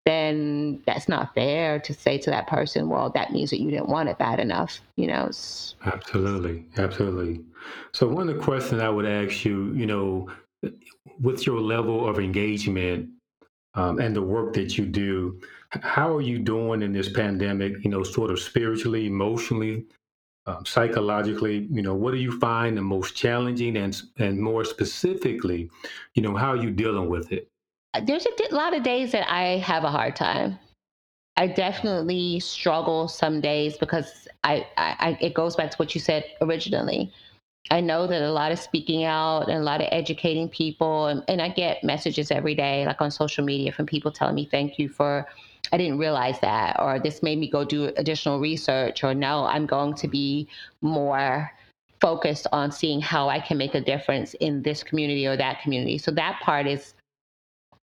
[0.07, 3.89] then that's not fair to say to that person, well, that means that you didn't
[3.89, 5.29] want it bad enough, you know?
[5.85, 6.65] Absolutely.
[6.77, 7.41] Absolutely.
[7.93, 10.31] So, one of the questions I would ask you, you know,
[11.21, 13.09] with your level of engagement
[13.75, 17.91] um, and the work that you do, how are you doing in this pandemic, you
[17.91, 19.87] know, sort of spiritually, emotionally,
[20.47, 25.71] um, psychologically, you know, what do you find the most challenging and and more specifically,
[26.15, 27.49] you know, how are you dealing with it?
[27.95, 30.59] Uh, there's a lot of days that I have a hard time.
[31.37, 36.01] I definitely struggle some days because I, I, I it goes back to what you
[36.01, 37.13] said originally.
[37.71, 41.25] I know that a lot of speaking out and a lot of educating people, and,
[41.27, 44.79] and I get messages every day, like on social media, from people telling me, "Thank
[44.79, 45.27] you for
[45.73, 49.67] I didn't realize that, or this made me go do additional research, or no, I'm
[49.67, 50.49] going to be
[50.81, 51.51] more
[52.01, 55.99] focused on seeing how I can make a difference in this community or that community.
[55.99, 56.95] So that part is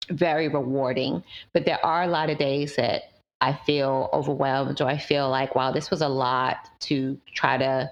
[0.10, 1.24] very rewarding.
[1.54, 3.12] But there are a lot of days that
[3.42, 7.92] I feel overwhelmed, or I feel like, wow, this was a lot to try to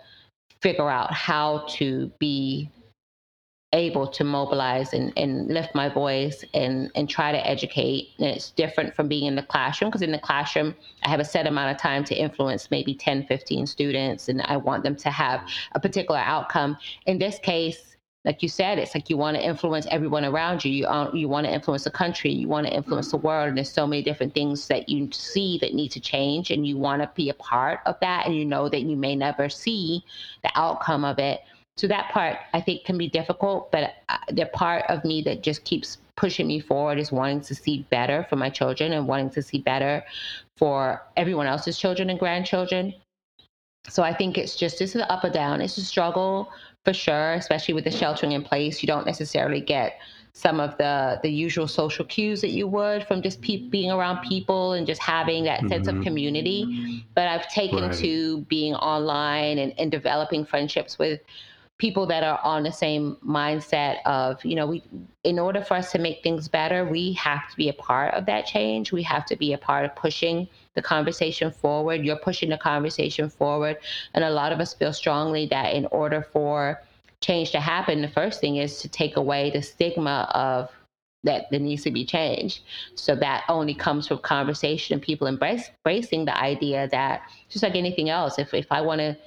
[0.61, 2.69] figure out how to be
[3.73, 8.09] able to mobilize and, and lift my voice and, and try to educate.
[8.19, 11.25] And it's different from being in the classroom because in the classroom, I have a
[11.25, 15.09] set amount of time to influence maybe 10, 15 students, and I want them to
[15.09, 15.41] have
[15.73, 16.77] a particular outcome.
[17.07, 17.93] In this case,
[18.25, 20.71] like you said, it's like you want to influence everyone around you.
[20.71, 22.31] You, uh, you want to influence the country.
[22.31, 23.49] You want to influence the world.
[23.49, 26.77] And there's so many different things that you see that need to change, and you
[26.77, 28.25] want to be a part of that.
[28.25, 30.05] And you know that you may never see
[30.41, 31.41] the outcome of it
[31.77, 35.41] So that part I think can be difficult, but uh, the part of me that
[35.41, 39.31] just keeps pushing me forward is wanting to see better for my children and wanting
[39.31, 40.03] to see better
[40.57, 42.93] for everyone else's children and grandchildren.
[43.89, 45.61] So I think it's just this is up or down.
[45.61, 46.51] It's a struggle
[46.85, 48.81] for sure, especially with the sheltering in place.
[48.81, 49.99] You don't necessarily get
[50.35, 54.21] some of the the usual social cues that you would from just pe- being around
[54.27, 55.69] people and just having that mm-hmm.
[55.69, 56.03] sense of mm-hmm.
[56.03, 57.05] community.
[57.13, 57.93] But I've taken right.
[57.95, 61.19] to being online and, and developing friendships with
[61.83, 64.81] people that are on the same mindset of you know we
[65.25, 68.25] in order for us to make things better we have to be a part of
[68.25, 68.91] that change.
[68.91, 72.05] We have to be a part of pushing the conversation forward.
[72.05, 73.77] You're pushing the conversation forward.
[74.13, 76.81] And a lot of us feel strongly that in order for
[77.21, 80.69] change to happen, the first thing is to take away the stigma of
[81.23, 82.61] that there needs to be change.
[82.95, 87.75] So that only comes from conversation and people embrace, embracing the idea that just like
[87.75, 89.17] anything else, if, if I want to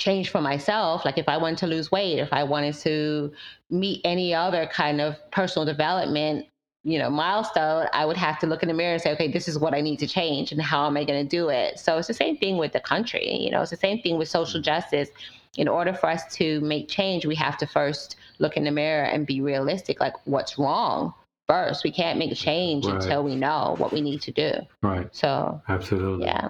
[0.00, 3.32] change for myself, like if I wanted to lose weight, if I wanted to
[3.70, 6.46] meet any other kind of personal development,
[6.82, 9.46] you know, milestone, I would have to look in the mirror and say, okay, this
[9.46, 11.78] is what I need to change and how am I going to do it?
[11.78, 14.28] So it's the same thing with the country, you know, it's the same thing with
[14.28, 14.64] social mm-hmm.
[14.64, 15.10] justice
[15.56, 19.04] in order for us to make change, we have to first look in the mirror
[19.04, 21.12] and be realistic like what's wrong
[21.48, 21.82] first.
[21.82, 22.94] We can't make change right.
[22.94, 24.52] until we know what we need to do.
[24.82, 25.08] Right.
[25.14, 26.26] So, absolutely.
[26.26, 26.48] Yeah.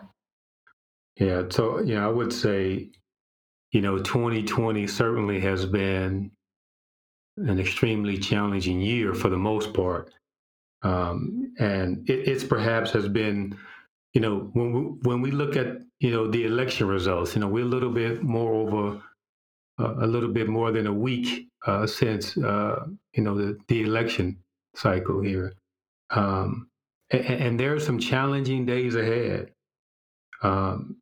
[1.16, 1.42] Yeah.
[1.50, 2.90] So, you know, I would say,
[3.72, 6.30] you know, 2020 certainly has been
[7.36, 10.12] an extremely challenging year for the most part.
[10.82, 13.56] Um, and it, it's perhaps has been
[14.12, 17.48] you know, when we, when we look at you know the election results, you know,
[17.48, 19.00] we're a little bit more over
[19.78, 23.82] uh, a little bit more than a week uh, since uh, you know the, the
[23.82, 24.36] election
[24.74, 25.54] cycle here,
[26.10, 26.68] um,
[27.10, 29.52] and, and, there are some challenging days ahead.
[30.42, 30.96] Um,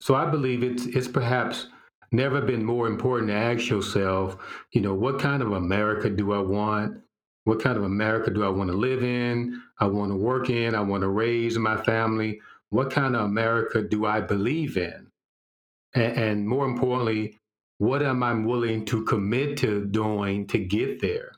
[0.00, 1.68] so I believe it's it's perhaps
[2.12, 4.36] never been more important to ask yourself,
[4.72, 7.00] you know, what kind of America do I want?
[7.44, 9.62] What kind of America do I want to live in?
[9.78, 10.74] I want to work in.
[10.74, 12.40] I want to raise my family.
[12.70, 15.08] What kind of America do I believe in?
[15.94, 17.38] And, and more importantly,
[17.78, 21.32] what am I willing to commit to doing to get there?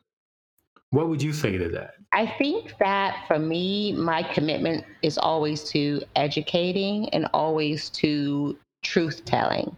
[0.91, 1.95] What would you say to that?
[2.13, 9.25] I think that for me, my commitment is always to educating and always to truth
[9.25, 9.77] telling.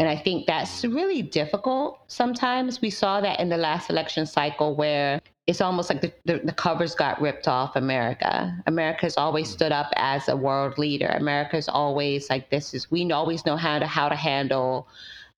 [0.00, 2.80] And I think that's really difficult sometimes.
[2.80, 6.52] We saw that in the last election cycle where it's almost like the, the, the,
[6.54, 8.56] covers got ripped off America.
[8.66, 9.52] America's always mm.
[9.52, 11.08] stood up as a world leader.
[11.08, 14.88] America's always like this is we always know how to how to handle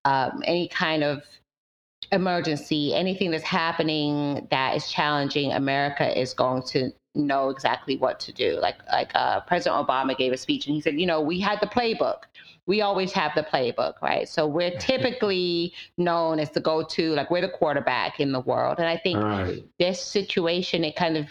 [0.05, 1.25] um, any kind of
[2.13, 5.51] emergency, anything that's happening that is challenging.
[5.51, 8.59] America is going to know exactly what to do.
[8.61, 11.61] Like like uh, President Obama gave a speech and he said, you know, we had
[11.61, 12.23] the playbook.
[12.67, 14.29] We always have the playbook, right?
[14.29, 18.79] So we're typically known as the go-to, like we're the quarterback in the world.
[18.79, 19.65] And I think right.
[19.79, 21.27] this situation, it kind of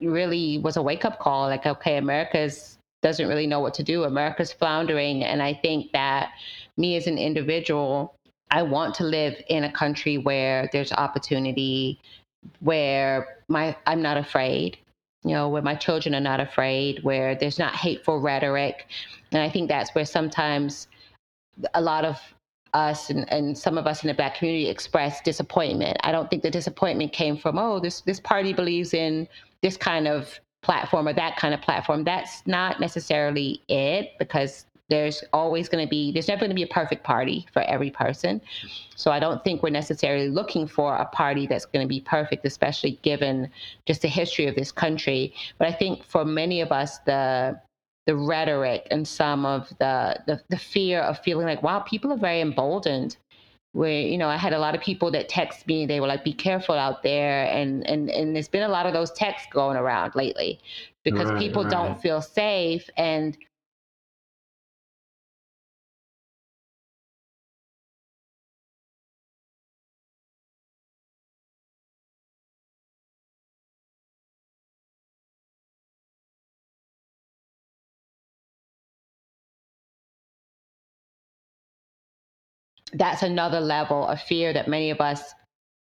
[0.00, 1.48] really was a wake-up call.
[1.48, 4.04] Like, okay, America's doesn't really know what to do.
[4.04, 6.30] America's floundering, and I think that
[6.76, 8.14] me as an individual.
[8.50, 12.00] I want to live in a country where there's opportunity,
[12.60, 14.78] where my I'm not afraid,
[15.24, 18.86] you know, where my children are not afraid, where there's not hateful rhetoric.
[19.32, 20.88] And I think that's where sometimes
[21.74, 22.20] a lot of
[22.74, 25.96] us and, and some of us in the black community express disappointment.
[26.04, 29.26] I don't think the disappointment came from, oh, this this party believes in
[29.62, 32.04] this kind of platform or that kind of platform.
[32.04, 36.62] That's not necessarily it because there's always going to be there's never going to be
[36.62, 38.40] a perfect party for every person.
[38.94, 42.44] So i don't think we're necessarily looking for a party that's going to be perfect
[42.46, 43.50] especially given
[43.86, 45.34] just the history of this country.
[45.58, 47.60] But i think for many of us the
[48.06, 52.18] the rhetoric and some of the, the the fear of feeling like wow people are
[52.18, 53.16] very emboldened.
[53.72, 56.24] Where you know i had a lot of people that text me they were like
[56.24, 59.76] be careful out there and and and there's been a lot of those texts going
[59.76, 60.58] around lately
[61.04, 61.70] because right, people right.
[61.70, 63.36] don't feel safe and
[82.98, 85.34] that's another level of fear that many of us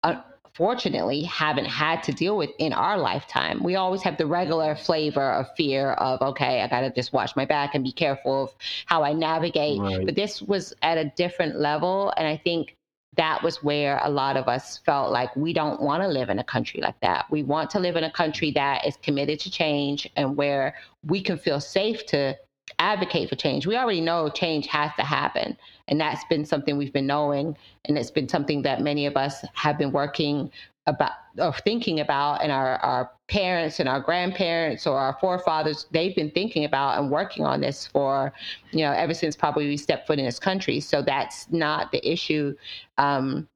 [0.02, 3.62] unfortunately haven't had to deal with in our lifetime.
[3.62, 7.34] We always have the regular flavor of fear of, okay, I got to just watch
[7.36, 8.50] my back and be careful of
[8.86, 9.80] how I navigate.
[9.80, 10.06] Right.
[10.06, 12.12] But this was at a different level.
[12.16, 12.76] And I think
[13.16, 16.38] that was where a lot of us felt like we don't want to live in
[16.38, 17.26] a country like that.
[17.30, 21.22] We want to live in a country that is committed to change and where we
[21.22, 22.36] can feel safe to
[22.78, 23.66] advocate for change.
[23.66, 25.56] We already know change has to happen.
[25.88, 27.56] And that's been something we've been knowing.
[27.84, 30.50] And it's been something that many of us have been working
[30.86, 36.14] about or thinking about and our, our parents and our grandparents or our forefathers they've
[36.14, 38.32] been thinking about and working on this for
[38.70, 42.06] you know ever since probably we stepped foot in this country so that's not the
[42.06, 42.54] issue
[42.98, 43.48] um,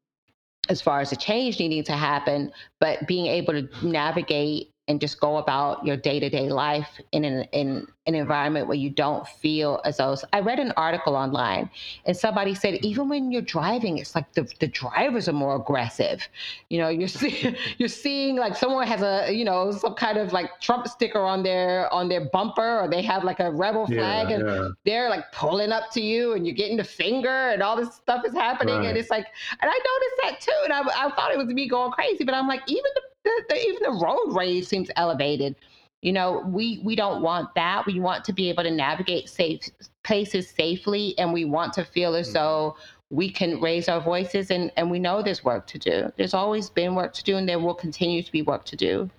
[0.71, 2.51] as far as the change needing to happen
[2.81, 7.87] but being able to navigate and just go about your day-to-day life in an in
[8.07, 11.69] an environment where you don't feel as though I read an article online
[12.07, 16.27] and somebody said even when you're driving it's like the, the drivers are more aggressive
[16.71, 20.33] you know you're seeing you're seeing like someone has a you know some kind of
[20.33, 24.31] like Trump sticker on their on their bumper or they have like a rebel flag
[24.31, 24.69] yeah, and yeah.
[24.87, 28.25] they're like pulling up to you and you're getting the finger and all this stuff
[28.25, 28.87] is happening right.
[28.87, 29.27] and it's like
[29.61, 32.35] and I noticed that too and I, I thought it was me going crazy but
[32.35, 35.57] I'm like even the the, the, even the road rage seems elevated.
[36.03, 37.85] You know, we we don't want that.
[37.87, 39.63] We want to be able to navigate safe
[40.05, 42.35] places safely, and we want to feel as mm-hmm.
[42.35, 42.77] though
[43.11, 44.51] we can raise our voices.
[44.51, 46.13] And and we know there's work to do.
[46.17, 49.11] There's always been work to do, and there will continue to be work to do.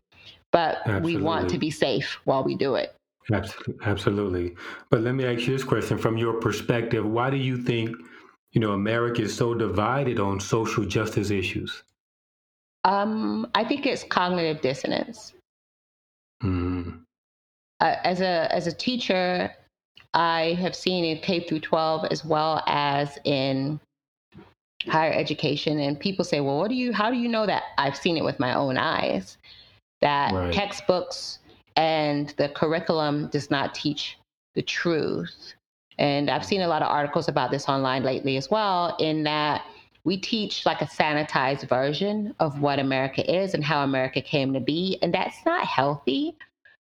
[0.52, 1.16] But Absolutely.
[1.16, 2.96] we want to be safe while we do it.
[3.84, 4.56] Absolutely.
[4.90, 7.96] But let me ask you this question from your perspective: Why do you think
[8.54, 11.84] you know America is so divided on social justice issues?
[12.84, 15.34] Um, I think it's cognitive dissonance.
[16.44, 17.02] Mm.
[17.82, 19.54] Uh, as a as a teacher,
[20.14, 23.80] I have seen in K through 12 as well as in
[24.88, 26.94] higher education, and people say, "Well, what do you?
[26.94, 29.38] How do you know that?" I've seen it with my own eyes.
[30.02, 30.54] That right.
[30.54, 31.40] textbooks
[31.76, 34.18] and the curriculum does not teach
[34.56, 35.54] the truth.
[35.98, 38.96] And I've seen a lot of articles about this online lately as well.
[39.00, 39.66] In that
[40.04, 44.60] we teach like a sanitized version of what America is and how America came to
[44.60, 44.98] be.
[45.02, 46.36] And that's not healthy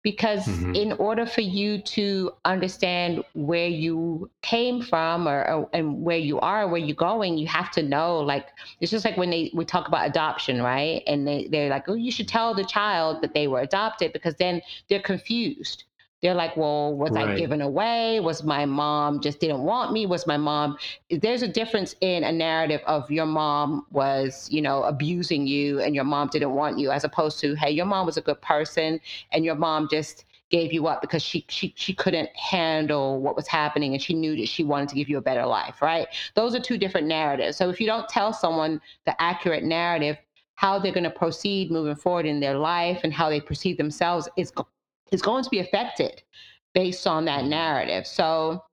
[0.03, 0.75] because mm-hmm.
[0.75, 6.41] in order for you to understand where you came from or, or, and where you
[6.41, 8.49] are where you're going you have to know like
[8.81, 11.95] it's just like when they we talk about adoption right and they, they're like oh
[11.95, 15.85] you should tell the child that they were adopted because then they're confused
[16.23, 17.31] they're like, well, was right.
[17.31, 18.21] I given away?
[18.21, 20.07] Was my mom just didn't want me?
[20.07, 20.79] Was my mom?
[21.11, 25.97] There's a difference in a narrative of your mom was, you know, abusing you and
[25.97, 29.01] your mom didn't want you, as opposed to, hey, your mom was a good person
[29.33, 33.49] and your mom just gave you up because she she she couldn't handle what was
[33.49, 36.07] happening and she knew that she wanted to give you a better life, right?
[36.35, 37.57] Those are two different narratives.
[37.57, 40.19] So if you don't tell someone the accurate narrative,
[40.55, 44.29] how they're going to proceed moving forward in their life and how they perceive themselves
[44.37, 44.53] is
[45.13, 46.23] is going to be affected
[46.75, 48.07] based on that narrative.
[48.07, 48.65] So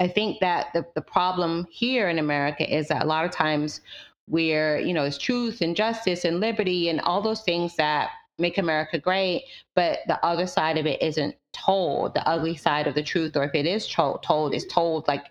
[0.00, 3.82] I think that the, the problem here in America is that a lot of times
[4.28, 8.58] we're, you know, it's truth and justice and liberty and all those things that make
[8.58, 9.44] America great,
[9.76, 12.14] but the other side of it isn't told.
[12.14, 15.26] The ugly side of the truth, or if it is told, told is told like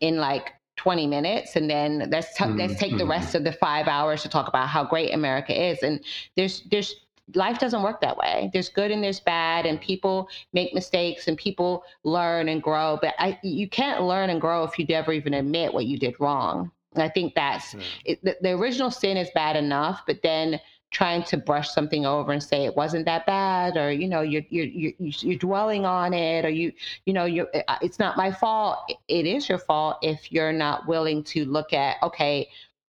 [0.00, 2.56] in like 20 minutes and then let's t- mm-hmm.
[2.56, 3.10] let's take the mm-hmm.
[3.10, 6.00] rest of the 5 hours to talk about how great America is and
[6.36, 6.94] there's there's
[7.34, 8.50] life doesn't work that way.
[8.52, 12.98] There's good and there's bad, and people make mistakes and people learn and grow.
[13.00, 16.14] But I, you can't learn and grow if you never even admit what you did
[16.20, 16.70] wrong.
[16.94, 17.82] And I think that's mm.
[18.04, 20.60] it, the, the original sin is bad enough, but then
[20.90, 24.42] trying to brush something over and say it wasn't that bad or you know you're
[24.48, 26.72] you're you're, you're dwelling on it or you
[27.04, 30.88] you know you uh, it's not my fault it is your fault if you're not
[30.88, 32.48] willing to look at okay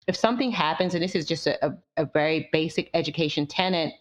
[0.07, 3.93] if something happens and this is just a, a, a very basic education tenet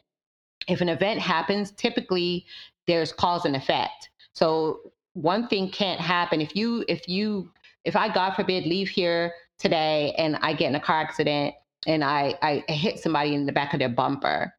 [0.71, 2.47] if an event happens, typically
[2.87, 4.11] there's cause and effect.
[4.33, 7.51] So one thing can't happen if you if you
[7.85, 11.55] if I God forbid leave here today and I get in a car accident
[11.87, 14.55] and I I hit somebody in the back of their bumper,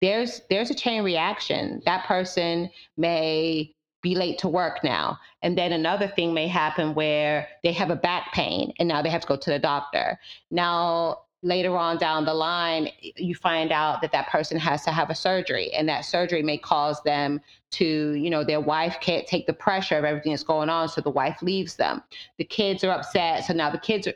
[0.00, 1.82] there's there's a chain reaction.
[1.84, 5.18] That person may be late to work now.
[5.42, 9.10] And then another thing may happen where they have a back pain and now they
[9.10, 10.18] have to go to the doctor.
[10.50, 15.10] Now later on down the line, you find out that that person has to have
[15.10, 17.40] a surgery, and that surgery may cause them
[17.72, 21.00] to, you know, their wife can't take the pressure of everything that's going on, so
[21.00, 22.02] the wife leaves them.
[22.38, 24.14] The kids are upset, so now the kids are,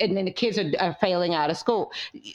[0.00, 1.90] and then the kids are, are failing out of school.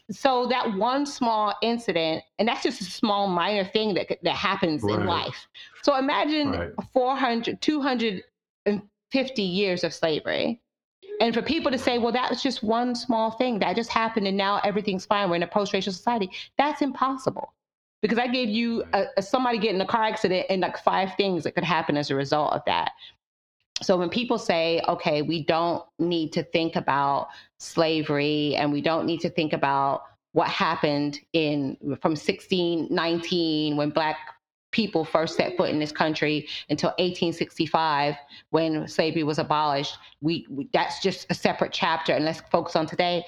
[0.09, 4.83] So that one small incident, and that's just a small minor thing that that happens
[4.83, 4.99] right.
[4.99, 5.47] in life.
[5.83, 6.71] So imagine right.
[6.91, 10.61] 400, 250 years of slavery
[11.19, 14.27] and for people to say, well, that was just one small thing that just happened
[14.27, 17.53] and now everything's fine, we're in a post racial society, that's impossible.
[18.01, 21.43] Because I gave you a, a somebody getting a car accident and like five things
[21.43, 22.91] that could happen as a result of that.
[23.81, 29.05] So when people say, okay, we don't need to think about slavery and we don't
[29.05, 30.03] need to think about
[30.33, 34.17] what happened in from 1619 when black
[34.71, 38.15] people first set foot in this country until 1865
[38.49, 39.97] when slavery was abolished.
[40.21, 43.25] We, we that's just a separate chapter, and let's focus on today.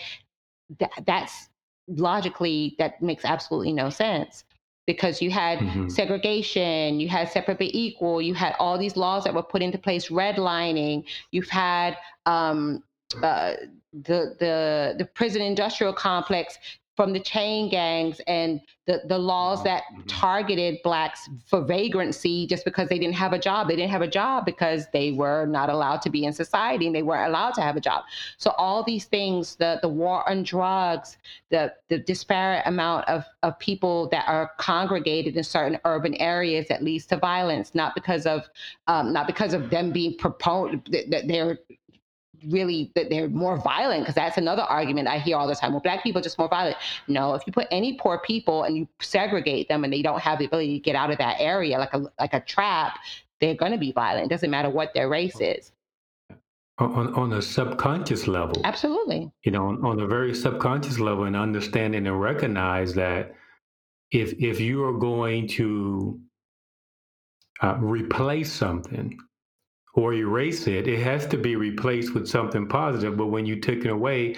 [0.80, 1.50] That, that's
[1.88, 4.44] logically that makes absolutely no sense
[4.86, 5.88] because you had mm-hmm.
[5.88, 9.78] segregation, you had separate but equal, you had all these laws that were put into
[9.78, 12.84] place, redlining, you've had um,
[13.22, 13.54] uh,
[13.94, 16.58] the the the prison industrial complex
[17.00, 20.06] from the chain gangs and the, the laws that mm-hmm.
[20.08, 23.70] targeted blacks for vagrancy just because they didn't have a job.
[23.70, 26.94] They didn't have a job because they were not allowed to be in society and
[26.94, 28.04] they weren't allowed to have a job.
[28.36, 31.16] So all these things, the the war on drugs,
[31.52, 36.84] the the disparate amount of, of people that are congregated in certain urban areas that
[36.84, 38.50] leads to violence, not because of
[38.88, 41.60] um, not because of them being proponed that they're
[42.48, 45.72] really that they're more violent because that's another argument I hear all the time.
[45.72, 46.78] Well, black people are just more violent.
[47.08, 50.40] No, if you put any poor people and you segregate them and they don't have
[50.40, 52.98] the ability to get out of that area like a like a trap,
[53.42, 54.26] they're going to be violent.
[54.26, 55.72] It doesn't matter what their race is.
[56.78, 59.30] On on a subconscious level, absolutely.
[59.44, 63.36] You know, on, on a very subconscious level, and understanding and recognize that
[64.12, 66.20] if if you are going to
[67.62, 69.18] uh, replace something
[69.96, 73.18] or erase it, it has to be replaced with something positive.
[73.18, 74.36] But when you take away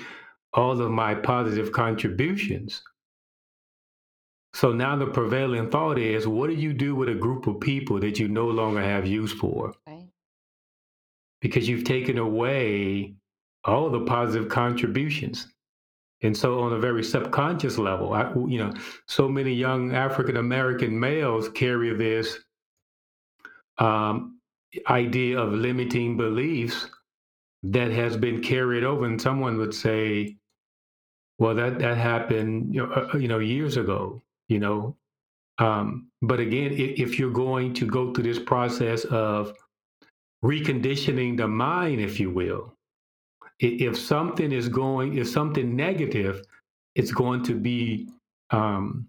[0.53, 2.81] all of my positive contributions,
[4.53, 7.99] so now the prevailing thought is what do you do with a group of people
[7.99, 9.73] that you no longer have use for?
[9.87, 10.07] Right.
[11.41, 13.15] Because you've taken away
[13.63, 15.47] all the positive contributions.
[16.23, 18.71] And so, on a very subconscious level, I, you know,
[19.07, 22.37] so many young African American males carry this
[23.79, 24.39] um,
[24.87, 26.89] idea of limiting beliefs
[27.63, 30.35] that has been carried over and someone would say
[31.39, 34.95] well that that happened you know, uh, you know years ago you know?
[35.57, 39.53] Um, but again if, if you're going to go through this process of
[40.43, 42.73] reconditioning the mind if you will
[43.59, 46.43] if something is going if something negative
[46.95, 48.09] it's going to be
[48.49, 49.07] um,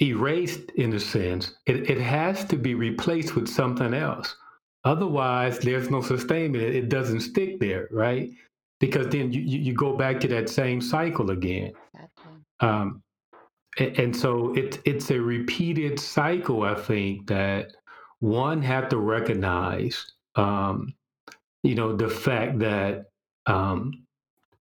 [0.00, 4.36] erased in a sense it, it has to be replaced with something else
[4.86, 6.62] Otherwise, there's no sustainment.
[6.62, 8.30] It doesn't stick there, right?
[8.78, 11.72] Because then you, you go back to that same cycle again.
[12.60, 13.02] Um,
[13.78, 16.62] and, so it's it's a repeated cycle.
[16.62, 17.72] I think that
[18.20, 20.06] one had to recognize,
[20.36, 20.94] um,
[21.64, 23.06] you know, the fact that
[23.46, 24.06] um,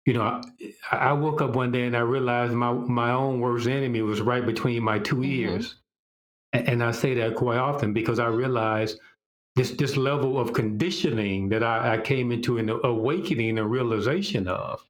[0.05, 0.41] you know,
[0.91, 4.19] I, I, woke up one day and I realized my my own worst enemy was
[4.19, 5.23] right between my 2 mm-hmm.
[5.23, 5.75] ears,
[6.51, 8.99] and, and, I say that quite often because I realized
[9.55, 14.83] this this level of conditioning that I, I came into an awakening and realization of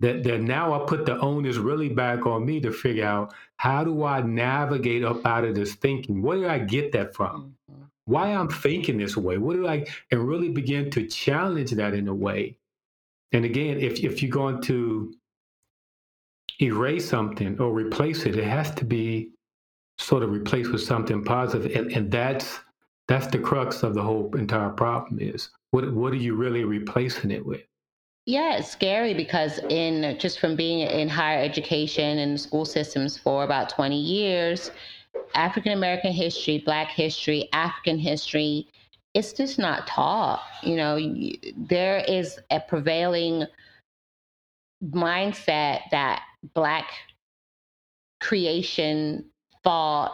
[0.00, 3.84] that that now I put the onus really back on me to figure out how
[3.84, 6.22] do I navigate up out of this thinking?
[6.22, 7.54] Where did I get that from?
[7.70, 7.82] Mm-hmm.
[8.06, 9.38] Why I'm thinking this way?
[9.38, 12.56] What do I and really begin to challenge that in a way?
[13.32, 15.14] And again, if if you're going to
[16.60, 19.30] erase something or replace it, it has to be
[19.98, 21.24] sort of replaced with something.
[21.28, 22.60] And and that's
[23.10, 27.32] that's the crux of the whole entire problem is what what are you really replacing
[27.32, 27.62] it with?
[28.24, 33.42] Yeah, it's scary because in just from being in higher education and school systems for
[33.42, 34.70] about 20 years,
[35.34, 38.68] African American history, Black history, African history,
[39.14, 40.44] it's just not taught.
[40.62, 41.00] You know,
[41.56, 43.44] there is a prevailing
[44.84, 46.22] mindset that
[46.54, 46.92] Black
[48.20, 49.24] creation
[49.64, 50.12] thought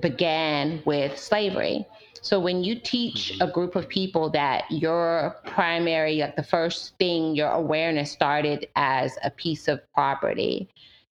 [0.00, 1.86] began with slavery.
[2.22, 3.42] So when you teach mm-hmm.
[3.42, 9.18] a group of people that your primary, like the first thing, your awareness started as
[9.24, 10.68] a piece of property,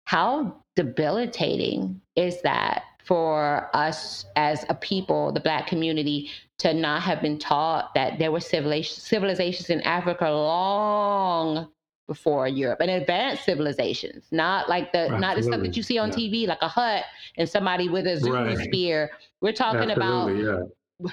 [0.04, 6.28] how debilitating is that for us as a people, the Black community,
[6.58, 11.68] to not have been taught that there were civilizations in Africa long
[12.08, 15.20] before Europe and advanced civilizations, not like the Absolutely.
[15.20, 16.16] not the stuff that you see on yeah.
[16.16, 17.04] TV, like a hut
[17.36, 18.58] and somebody with a Zulu right.
[18.58, 19.10] spear.
[19.40, 20.66] We're talking Absolutely, about yeah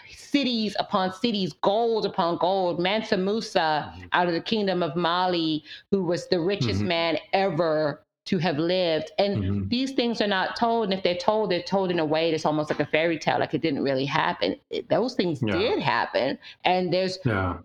[0.10, 2.80] cities upon cities, gold upon gold.
[2.80, 4.08] Mansa Musa mm-hmm.
[4.14, 6.88] out of the kingdom of Mali, who was the richest mm-hmm.
[6.88, 9.12] man ever to have lived.
[9.20, 9.68] And mm-hmm.
[9.68, 10.86] these things are not told.
[10.86, 13.40] And if they're told, they're told in a way that's almost like a fairy tale,
[13.40, 14.56] like it didn't really happen.
[14.70, 15.58] It, those things yeah.
[15.58, 16.38] did happen.
[16.64, 17.58] And there's yeah.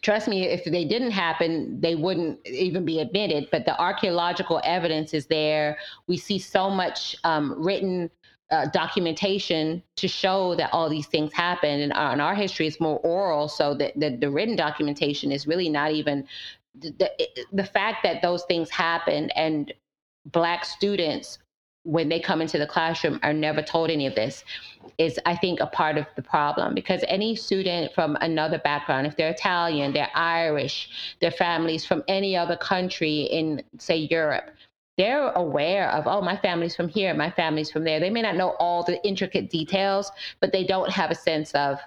[0.00, 3.48] Trust me, if they didn't happen, they wouldn't even be admitted.
[3.52, 5.76] But the archaeological evidence is there.
[6.06, 8.10] We see so much um, written
[8.52, 11.80] uh, documentation to show that all these things happen.
[11.80, 15.46] And, uh, and our history is more oral, so that the, the written documentation is
[15.46, 16.26] really not even
[16.74, 17.10] the, the,
[17.52, 19.72] the fact that those things happen and
[20.26, 21.38] black students
[21.84, 24.44] when they come into the classroom are never told any of this
[24.98, 29.16] is i think a part of the problem because any student from another background if
[29.16, 34.50] they're italian they're irish their families from any other country in say europe
[35.02, 38.36] they're aware of oh my family's from here my family's from there they may not
[38.36, 41.80] know all the intricate details but they don't have a sense of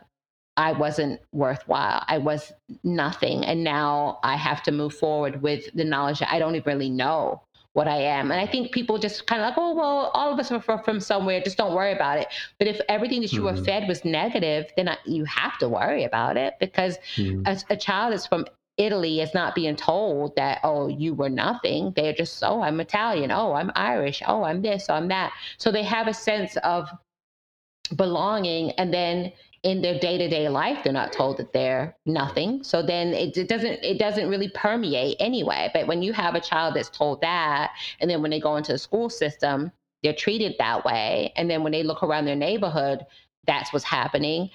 [0.58, 2.04] I wasn't worthwhile.
[2.08, 2.54] I was
[2.84, 3.44] nothing.
[3.44, 6.90] And now I have to move forward with the knowledge that I don't even really
[6.90, 7.42] know
[7.74, 8.32] what I am.
[8.32, 11.02] And I think people just kind of like, oh, well, all of us are from
[11.02, 11.42] somewhere.
[11.42, 12.28] Just don't worry about it.
[12.58, 13.58] But if everything that you mm-hmm.
[13.58, 17.42] were fed was negative, then I, you have to worry about it because mm-hmm.
[17.46, 18.46] a, a child is from
[18.78, 21.94] Italy is not being told that, oh, you were nothing.
[21.96, 23.32] They're just, oh, I'm Italian.
[23.32, 24.22] Oh, I'm Irish.
[24.28, 25.32] Oh, I'm this, oh, I'm that.
[25.58, 26.90] So they have a sense of
[27.96, 28.72] belonging.
[28.72, 29.32] And then
[29.66, 33.84] in their day-to-day life they're not told that they're nothing so then it, it, doesn't
[33.84, 38.08] it doesn't really permeate anyway but when you have a child that's told that and
[38.08, 39.72] then when they go into the school system
[40.04, 43.04] they're treated that way and then when they look around their neighborhood
[43.48, 44.52] that's what's happening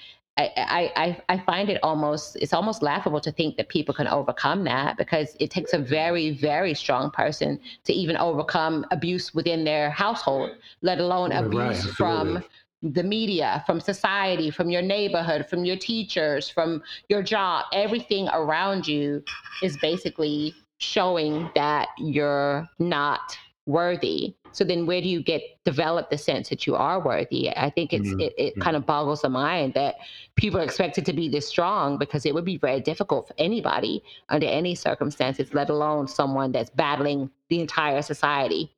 [0.57, 4.65] I, I, I find it almost it's almost laughable to think that people can overcome
[4.65, 9.91] that because it takes a very very strong person to even overcome abuse within their
[9.91, 10.51] household
[10.83, 12.45] let alone abuse right, from
[12.83, 18.89] the media, from society, from your neighborhood, from your teachers, from your job, everything around
[18.89, 19.23] you
[19.63, 23.37] is basically showing that you're not
[23.71, 24.35] worthy.
[24.53, 27.51] So then where do you get develop the sense that you are worthy?
[27.51, 28.21] I think it's mm-hmm.
[28.21, 29.97] it, it kind of boggles the mind that
[30.35, 34.03] people are expected to be this strong because it would be very difficult for anybody
[34.29, 38.71] under any circumstances, let alone someone that's battling the entire society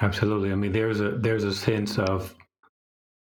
[0.00, 0.50] Absolutely.
[0.50, 2.34] I mean, there's a there's a sense of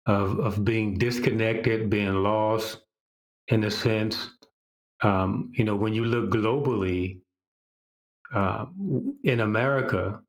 [0.07, 2.79] of of being disconnected, being lost,
[3.49, 4.31] in a sense.
[5.03, 7.20] Um, you know, when you look globally,
[8.33, 8.66] uh,
[9.24, 10.22] in America,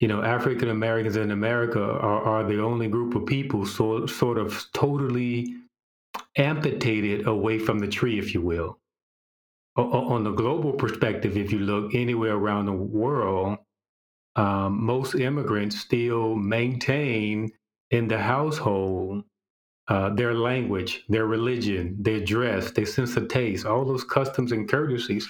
[0.00, 4.38] you know, African Americans in America are, are the only group of people so, sort
[4.38, 5.54] of totally
[6.36, 8.78] amputated away from the tree, if you will.
[9.76, 13.58] O- on the global perspective, if you look anywhere around the world,
[14.36, 17.50] um, most immigrants still maintain
[17.90, 19.24] in the household
[19.88, 24.68] uh, their language, their religion, their dress, their sense of taste, all those customs and
[24.70, 25.28] courtesies.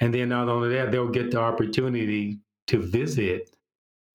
[0.00, 3.54] And then not only that, they'll get the opportunity to visit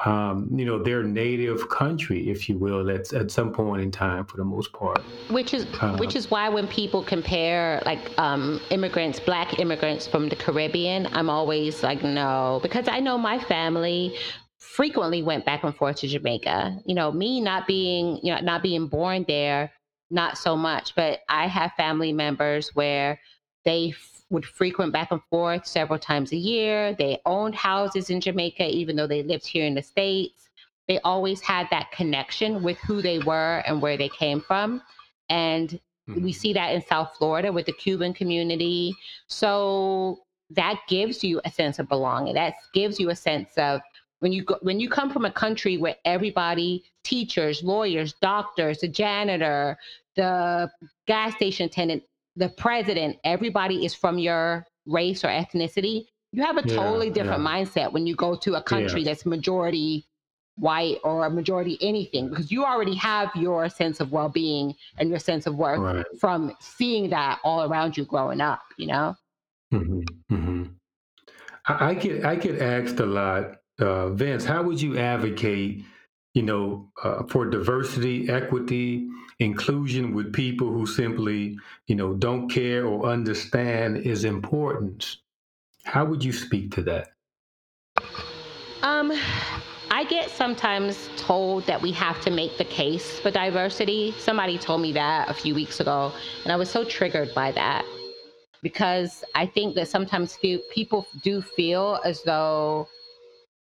[0.06, 4.26] um, you know, their native country, if you will, at, at some point in time
[4.26, 5.02] for the most part.
[5.30, 10.30] Which is uh, which is why when people compare like um, immigrants, black immigrants from
[10.30, 14.16] the Caribbean, I'm always like, no, because I know my family
[14.58, 16.80] frequently went back and forth to Jamaica.
[16.86, 19.72] You know, me not being, you know, not being born there,
[20.10, 23.20] not so much, but I have family members where
[23.66, 23.94] they
[24.30, 26.94] would frequent back and forth several times a year.
[26.94, 30.50] They owned houses in Jamaica, even though they lived here in the States.
[30.88, 34.82] They always had that connection with who they were and where they came from.
[35.30, 36.24] And mm-hmm.
[36.24, 38.96] we see that in South Florida with the Cuban community.
[39.28, 40.20] So
[40.52, 42.34] that gives you a sense of belonging.
[42.34, 43.82] That gives you a sense of
[44.20, 48.88] when you go, when you come from a country where everybody teachers lawyers doctors the
[48.88, 49.78] janitor
[50.16, 50.70] the
[51.08, 52.04] gas station attendant
[52.36, 57.44] the president, everybody is from your race or ethnicity, you have a totally yeah, different
[57.44, 57.50] yeah.
[57.50, 59.12] mindset when you go to a country yeah.
[59.12, 60.06] that's majority
[60.60, 65.18] white or a majority anything because you already have your sense of well-being and your
[65.18, 66.06] sense of worth right.
[66.20, 69.16] from seeing that all around you growing up you know
[69.74, 70.02] mm-hmm.
[70.32, 70.64] Mm-hmm.
[71.66, 75.86] I, I, get i get asked a lot uh, vince how would you advocate
[76.34, 79.08] you know uh, for diversity equity
[79.40, 81.58] inclusion with people who simply,
[81.88, 85.18] you know, don't care or understand is important.
[85.86, 87.12] How would you speak to that?
[88.84, 89.12] Um,
[89.92, 94.14] I get sometimes told that we have to make the case for diversity.
[94.18, 96.12] Somebody told me that a few weeks ago,
[96.44, 97.86] and I was so triggered by that
[98.62, 102.90] because I think that sometimes people do feel as though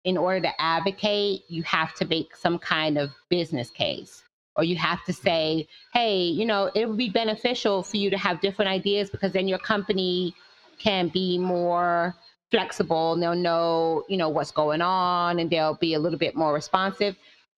[0.06, 4.24] in order to advocate, you have to make some kind of business case
[4.56, 8.18] or you have to say, hey, you know, it would be beneficial for you to
[8.18, 10.34] have different ideas because then your company
[10.78, 12.16] can be more
[12.52, 16.36] flexible and they'll know, you know, what's going on and they'll be a little bit
[16.36, 17.18] more responsive.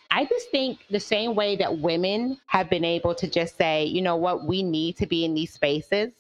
[0.09, 4.01] I just think the same way that women have been able to just say, you
[4.01, 6.13] know what, we need to be in these spaces.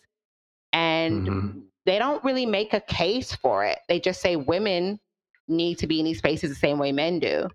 [0.73, 1.59] And mm-hmm.
[1.85, 3.79] they don't really make a case for it.
[3.87, 4.99] They just say women
[5.47, 7.47] need to be in these spaces the same way men do.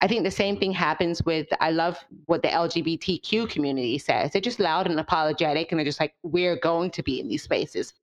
[0.00, 4.32] I think the same thing happens with, I love what the LGBTQ community says.
[4.32, 7.42] They're just loud and apologetic, and they're just like, we're going to be in these
[7.42, 7.94] spaces.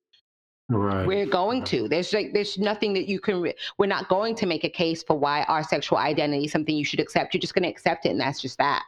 [0.70, 1.06] Right.
[1.06, 1.90] We're going to.
[1.90, 3.42] There's like there's nothing that you can.
[3.42, 6.76] Re- we're not going to make a case for why our sexual identity is something
[6.76, 7.34] you should accept.
[7.34, 8.84] You're just going to accept it, and that's just that.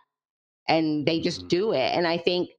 [0.69, 1.47] And they just mm-hmm.
[1.49, 1.91] do it.
[1.93, 2.51] And I think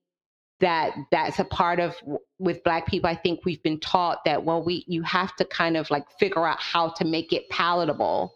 [0.61, 1.94] that that's a part of
[2.38, 5.76] with black people i think we've been taught that well we you have to kind
[5.76, 8.32] of like figure out how to make it palatable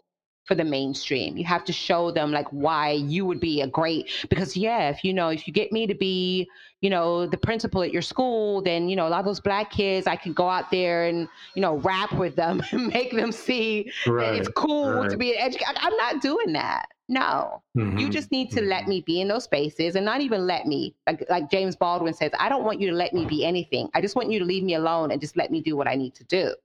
[0.49, 1.37] for the mainstream.
[1.37, 5.03] You have to show them like why you would be a great because yeah, if
[5.03, 6.49] you know, if you get me to be,
[6.81, 9.69] you know, the principal at your school, then you know, a lot of those black
[9.69, 13.31] kids, I can go out there and, you know, rap with them and make them
[13.31, 15.11] see right, that it's cool right.
[15.11, 15.71] to be an educator.
[15.75, 16.87] I'm not doing that.
[17.07, 17.61] No.
[17.77, 18.69] Mm-hmm, you just need to mm-hmm.
[18.69, 22.15] let me be in those spaces and not even let me like like James Baldwin
[22.15, 23.87] says, I don't want you to let me be anything.
[23.93, 25.93] I just want you to leave me alone and just let me do what I
[25.93, 26.55] need to do.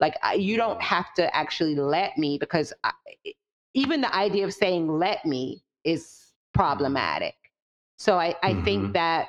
[0.00, 2.92] Like you don't have to actually let me because I,
[3.74, 7.34] even the idea of saying let me is problematic.
[7.98, 8.64] So I, I mm-hmm.
[8.64, 9.26] think that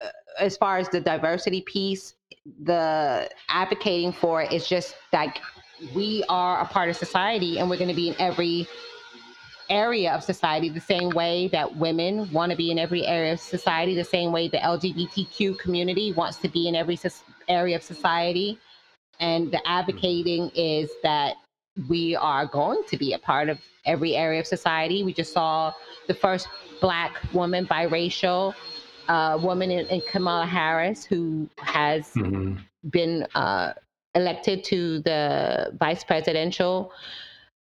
[0.00, 0.08] uh,
[0.38, 2.14] as far as the diversity piece,
[2.62, 5.38] the advocating for it is just like
[5.94, 8.66] we are a part of society and we're going to be in every
[9.70, 13.40] area of society the same way that women want to be in every area of
[13.40, 16.98] society, the same way the LGBTQ community wants to be in every
[17.48, 18.58] area of society.
[19.20, 19.72] And the mm-hmm.
[19.72, 21.36] advocating is that
[21.88, 25.04] we are going to be a part of every area of society.
[25.04, 25.72] We just saw
[26.08, 26.48] the first
[26.80, 28.54] black woman, biracial
[29.08, 32.56] uh, woman in, in, Kamala Harris, who has mm-hmm.
[32.90, 33.74] been uh,
[34.14, 36.92] elected to the vice presidential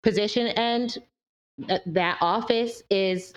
[0.04, 0.48] position.
[0.48, 0.98] And
[1.68, 3.34] th- that office is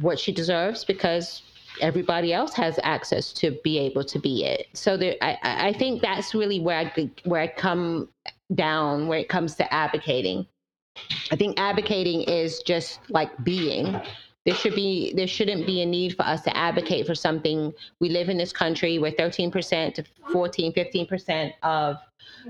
[0.00, 1.42] what she deserves because
[1.80, 4.66] everybody else has access to be able to be it.
[4.74, 8.08] So there, I, I think that's really where I where I come
[8.54, 10.46] down where it comes to advocating.
[11.30, 14.00] I think advocating is just like being.
[14.46, 17.72] There should be there shouldn't be a need for us to advocate for something.
[18.00, 21.96] We live in this country where 13% to 14, 15% of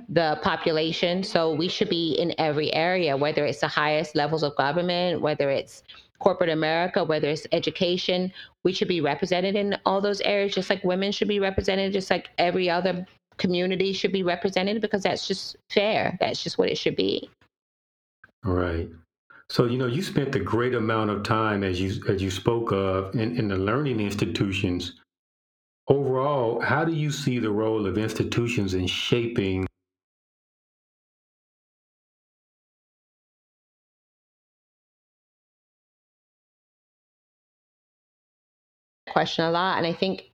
[0.09, 1.23] the population.
[1.23, 5.51] So we should be in every area, whether it's the highest levels of government, whether
[5.51, 5.83] it's
[6.21, 10.85] corporate America, whether it's education, we should be represented in all those areas, just like
[10.85, 13.07] women should be represented, just like every other
[13.39, 16.17] community should be represented, because that's just fair.
[16.21, 17.29] That's just what it should be.
[18.45, 18.89] Right.
[19.49, 22.71] So you know, you spent a great amount of time, as you as you spoke
[22.71, 25.01] of, in, in the learning institutions.
[25.89, 29.67] Overall, how do you see the role of institutions in shaping
[39.11, 39.79] question a lot.
[39.79, 40.31] And I think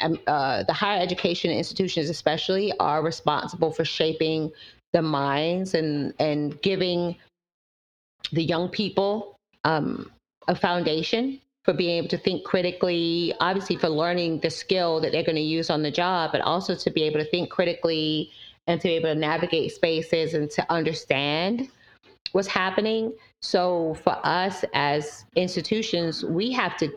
[0.00, 4.50] um, uh, the higher education institutions, especially, are responsible for shaping
[4.92, 7.16] the minds and, and giving
[8.32, 10.10] the young people um,
[10.48, 15.22] a foundation for being able to think critically, obviously, for learning the skill that they're
[15.22, 18.30] going to use on the job, but also to be able to think critically
[18.66, 21.68] and to be able to navigate spaces and to understand
[22.32, 23.12] what's happening.
[23.42, 26.90] So, for us as institutions, we have to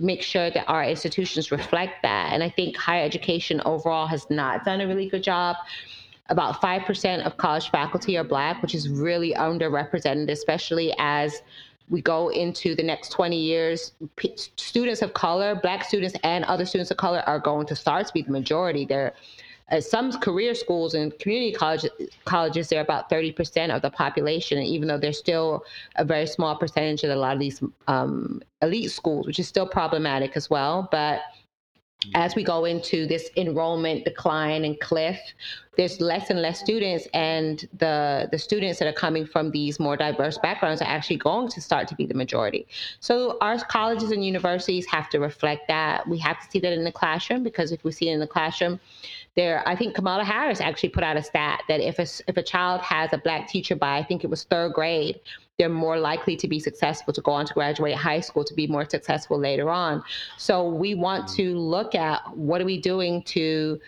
[0.00, 2.32] make sure that our institutions reflect that.
[2.32, 5.56] And I think higher education overall has not done a really good job.
[6.30, 11.42] About 5% of college faculty are Black, which is really underrepresented, especially as
[11.88, 13.92] we go into the next 20 years.
[14.16, 18.06] P- students of color, Black students and other students of color, are going to start
[18.06, 18.84] to be the majority.
[18.84, 19.12] They're
[19.70, 21.86] uh, some career schools and community college,
[22.24, 25.64] colleges, they're about 30% of the population, even though they're still
[25.96, 29.66] a very small percentage of a lot of these um, elite schools, which is still
[29.66, 30.88] problematic as well.
[30.90, 31.20] But
[32.14, 35.18] as we go into this enrollment decline and cliff,
[35.76, 39.96] there's less and less students, and the the students that are coming from these more
[39.96, 42.66] diverse backgrounds are actually going to start to be the majority.
[43.00, 46.06] So our colleges and universities have to reflect that.
[46.08, 48.26] We have to see that in the classroom because if we see it in the
[48.26, 48.80] classroom,
[49.36, 52.42] there i think kamala harris actually put out a stat that if a, if a
[52.42, 55.20] child has a black teacher by i think it was third grade
[55.60, 58.66] they're more likely to be successful to go on to graduate high school to be
[58.66, 60.02] more successful later on.
[60.38, 63.78] So we want to look at what are we doing to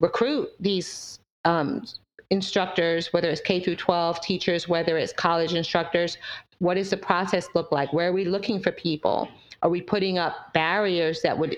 [0.00, 1.84] recruit these um,
[2.30, 6.18] instructors whether it's k through 12 teachers whether it's college instructors.
[6.58, 7.92] What does the process look like?
[7.92, 9.28] Where are we looking for people?
[9.62, 11.56] Are we putting up barriers that would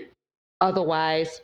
[0.60, 1.40] otherwise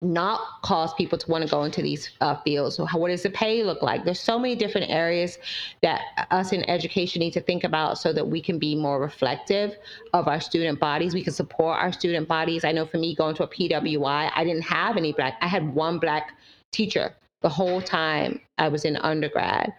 [0.00, 2.76] not cause people to want to go into these uh, fields.
[2.76, 4.04] How, what does the pay look like?
[4.04, 5.38] There's so many different areas
[5.82, 9.76] that us in education need to think about so that we can be more reflective
[10.12, 11.14] of our student bodies.
[11.14, 12.64] We can support our student bodies.
[12.64, 15.36] I know for me going to a PWI, I didn't have any black.
[15.40, 16.32] I had one black
[16.70, 19.72] teacher the whole time I was in undergrad.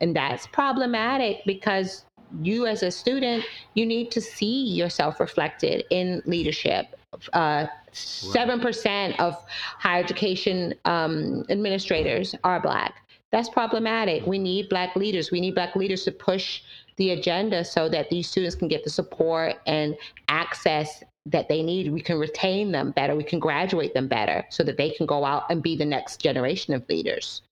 [0.00, 2.06] And that's problematic because
[2.40, 6.96] you as a student, you need to see yourself reflected in leadership
[7.32, 7.66] uh,
[7.96, 9.42] seven percent of
[9.78, 12.94] higher education um, administrators are black.
[13.32, 14.26] That's problematic.
[14.26, 15.30] We need black leaders.
[15.30, 16.62] We need black leaders to push
[16.96, 19.96] the agenda so that these students can get the support and
[20.28, 21.92] access that they need.
[21.92, 23.16] We can retain them better.
[23.16, 26.20] We can graduate them better so that they can go out and be the next
[26.20, 27.42] generation of leaders.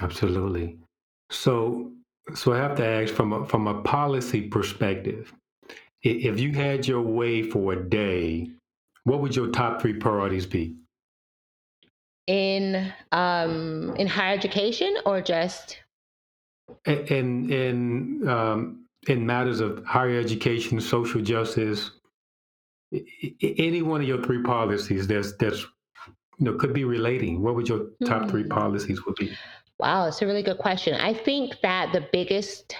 [0.00, 0.78] Absolutely.
[1.30, 1.92] So,
[2.34, 5.32] so I have to ask from a, from a policy perspective,
[6.02, 8.50] if you had your way for a day,
[9.04, 10.76] what would your top three priorities be?
[12.26, 15.78] In um, in higher education or just
[16.86, 21.90] in in um, in matters of higher education, social justice,
[23.42, 25.62] any one of your three policies that's that's
[26.38, 27.42] you know could be relating.
[27.42, 28.28] What would your top mm-hmm.
[28.28, 28.50] three hmm.
[28.50, 29.32] policies would be?
[29.78, 30.94] Wow, it's a really good question.
[31.00, 32.76] I think that the biggest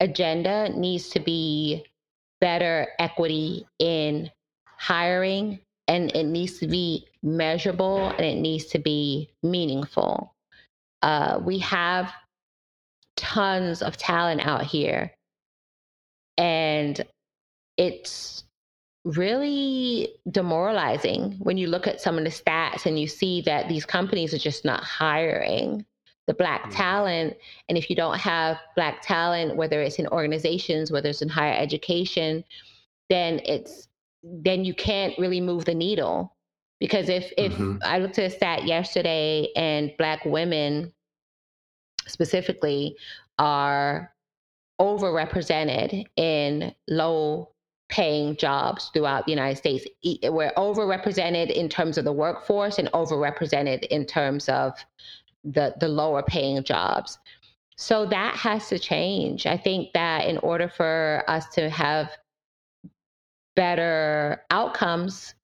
[0.00, 1.84] agenda needs to be
[2.40, 4.30] better equity in
[4.78, 10.34] hiring and it needs to be measurable and it needs to be meaningful.
[11.02, 12.12] Uh, we have
[13.16, 15.12] tons of talent out here
[16.36, 17.04] and
[17.76, 18.44] it's
[19.04, 23.84] really demoralizing when you look at some of the stats and you see that these
[23.84, 25.84] companies are just not hiring
[26.26, 26.72] the black mm-hmm.
[26.72, 27.36] talent
[27.68, 31.54] and if you don't have black talent whether it's in organizations whether it's in higher
[31.54, 32.44] education
[33.08, 33.87] then it's
[34.22, 36.36] then you can't really move the needle
[36.80, 37.76] because if if mm-hmm.
[37.82, 40.92] i looked at a stat yesterday and black women
[42.06, 42.96] specifically
[43.38, 44.12] are
[44.80, 47.50] overrepresented in low
[47.88, 49.86] paying jobs throughout the United States.
[50.24, 54.74] We're overrepresented in terms of the workforce and overrepresented in terms of
[55.44, 57.18] the, the lower paying jobs.
[57.76, 59.46] So that has to change.
[59.46, 62.10] I think that in order for us to have
[63.58, 65.34] better outcomes,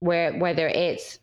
[0.00, 1.20] where whether it's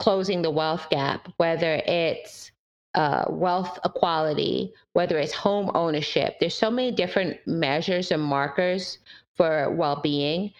[0.00, 2.50] closing the wealth gap, whether it's
[2.96, 8.98] uh, wealth equality, whether it's home ownership, there's so many different measures and markers
[9.36, 10.52] for well-being.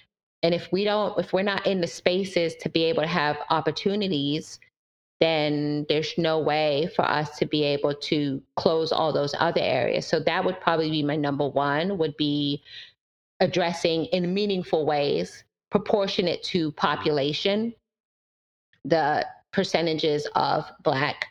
[0.44, 3.36] And if we don't if we're not in the spaces to be able to have
[3.50, 4.60] opportunities
[5.20, 10.06] then there's no way for us to be able to close all those other areas.
[10.06, 12.62] So that would probably be my number one would be
[13.40, 17.74] addressing in meaningful ways proportionate to population
[18.84, 21.26] the percentages of black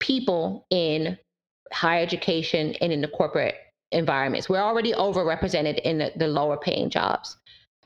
[0.00, 1.18] people in
[1.72, 3.56] higher education and in the corporate
[3.92, 4.48] environments.
[4.48, 7.36] We're already overrepresented in the, the lower paying jobs.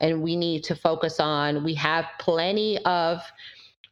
[0.00, 3.20] And we need to focus on, we have plenty of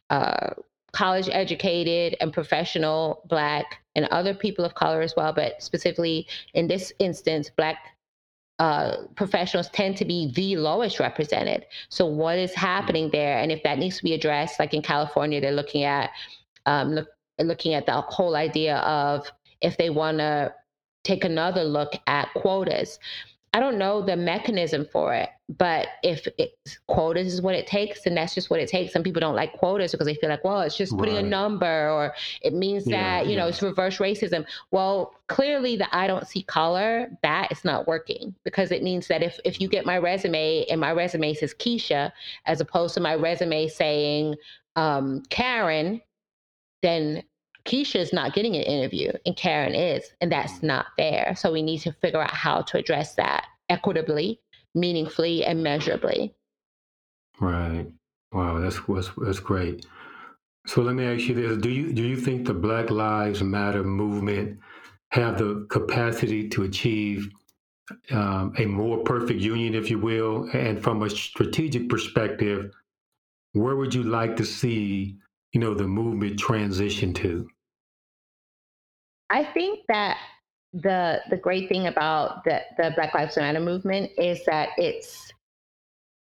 [0.09, 0.49] uh,
[0.91, 6.67] college educated and professional Black and other people of color as well, but specifically in
[6.67, 7.77] this instance, Black
[8.61, 11.65] uh, professionals tend to be the lowest represented.
[11.89, 13.39] So, what is happening there?
[13.39, 16.11] And if that needs to be addressed, like in California, they're looking at
[16.67, 17.07] um, look,
[17.39, 19.31] looking at the whole idea of
[19.61, 20.53] if they want to
[21.03, 22.99] take another look at quotas.
[23.53, 28.03] I don't know the mechanism for it, but if it's quotas is what it takes,
[28.03, 28.93] then that's just what it takes.
[28.93, 31.25] Some people don't like quotas because they feel like, well, it's just putting right.
[31.25, 33.39] a number or it means yeah, that, you yeah.
[33.39, 34.45] know, it's reverse racism.
[34.71, 39.21] Well, clearly the I don't see color, that is not working because it means that
[39.21, 42.13] if, if you get my resume and my resume says Keisha,
[42.45, 44.35] as opposed to my resume saying
[44.77, 46.01] um, Karen,
[46.81, 47.23] then
[47.65, 50.63] Keisha is not getting an interview and Karen is, and that's mm.
[50.63, 51.35] not fair.
[51.37, 54.39] So we need to figure out how to address that equitably,
[54.73, 56.33] meaningfully, and measurably.
[57.39, 57.87] Right.
[58.31, 59.85] Wow, that's that's, that's great.
[60.67, 63.83] So let me ask you this: Do you do you think the Black Lives Matter
[63.83, 64.59] movement
[65.09, 67.29] have the capacity to achieve
[68.11, 70.49] um, a more perfect union, if you will?
[70.53, 72.71] And from a strategic perspective,
[73.53, 75.17] where would you like to see
[75.53, 77.47] you know, the movement transition to?
[79.29, 80.17] I think that
[80.73, 85.31] the the great thing about the, the Black Lives Matter movement is that it's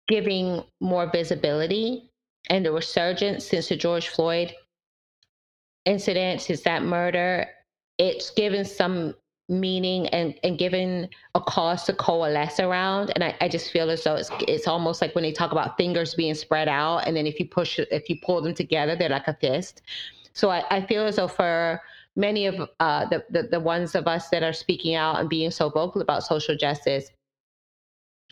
[0.09, 2.11] giving more visibility
[2.51, 4.55] and the resurgence since the George Floyd
[5.87, 7.47] incident, since that murder,
[7.99, 9.15] it's given some
[9.49, 13.13] meaning and, and given a cause to coalesce around.
[13.15, 15.77] And I, I just feel as though it's it's almost like when they talk about
[15.77, 19.09] fingers being spread out, and then if you push if you pull them together, they're
[19.09, 19.83] like a fist.
[20.33, 21.81] So I, I feel as though for
[22.17, 25.51] many of uh, the, the the ones of us that are speaking out and being
[25.51, 27.11] so vocal about social justice,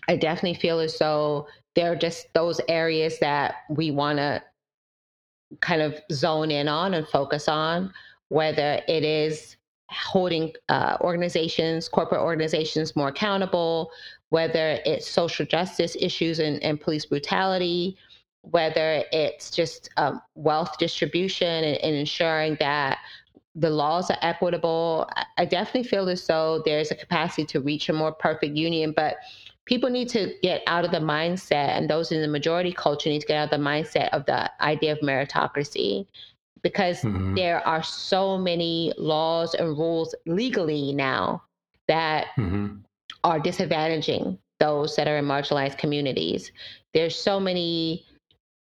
[0.08, 4.42] I definitely feel as though there are just those areas that we want to
[5.60, 7.92] kind of zone in on and focus on,
[8.28, 9.56] whether it is
[9.92, 13.90] holding uh, organizations, corporate organizations more accountable,
[14.30, 17.96] whether it's social justice issues and, and police brutality,
[18.42, 22.98] whether it's just um, wealth distribution and, and, ensuring that
[23.54, 25.08] the laws are equitable.
[25.36, 29.16] I definitely feel as though there's a capacity to reach a more perfect union, but
[29.64, 33.20] people need to get out of the mindset, and those in the majority culture need
[33.20, 36.06] to get out of the mindset of the idea of meritocracy
[36.62, 37.34] because mm-hmm.
[37.34, 41.42] there are so many laws and rules legally now
[41.88, 42.76] that mm-hmm.
[43.24, 46.52] are disadvantaging those that are in marginalized communities.
[46.94, 48.04] There's so many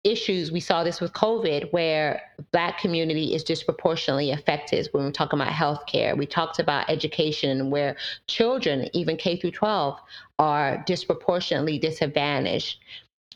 [0.05, 2.21] issues we saw this with covid where
[2.53, 7.97] black community is disproportionately affected when we're talking about healthcare we talked about education where
[8.27, 9.99] children even k through 12
[10.39, 12.77] are disproportionately disadvantaged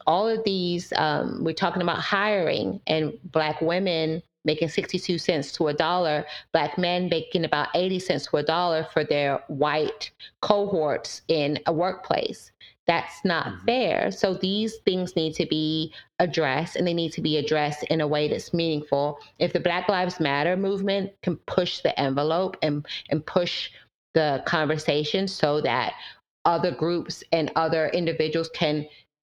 [0.08, 5.68] all of these um, we're talking about hiring and black women making 62 cents to
[5.68, 11.22] a dollar, black men making about 80 cents to a dollar for their white cohorts
[11.28, 12.52] in a workplace.
[12.86, 13.66] That's not mm-hmm.
[13.66, 14.12] fair.
[14.12, 18.08] So these things need to be addressed and they need to be addressed in a
[18.08, 19.20] way that's meaningful.
[19.40, 23.70] If the Black Lives Matter movement can push the envelope and, and push
[24.14, 25.94] the conversation so that
[26.46, 28.86] other groups and other individuals can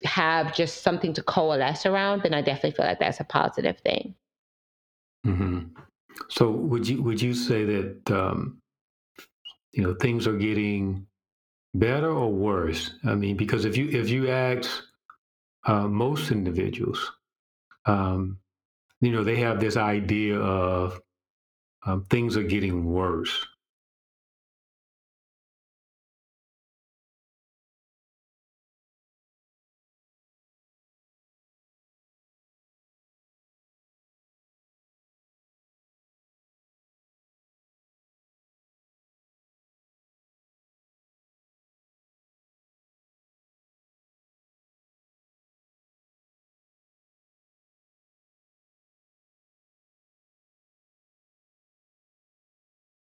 [0.04, 4.16] have just something to coalesce around, then I definitely feel like that's a positive thing.
[5.26, 5.60] Mm-hmm.
[6.30, 8.62] So would you would you say that um,
[9.74, 11.08] you know things are getting
[11.74, 12.92] better or worse?
[13.04, 14.70] I mean, because if you if you ask
[15.66, 17.12] uh, most individuals,
[17.86, 18.40] um,
[19.02, 21.00] you know, they have this idea of
[21.86, 23.46] um, things are getting worse.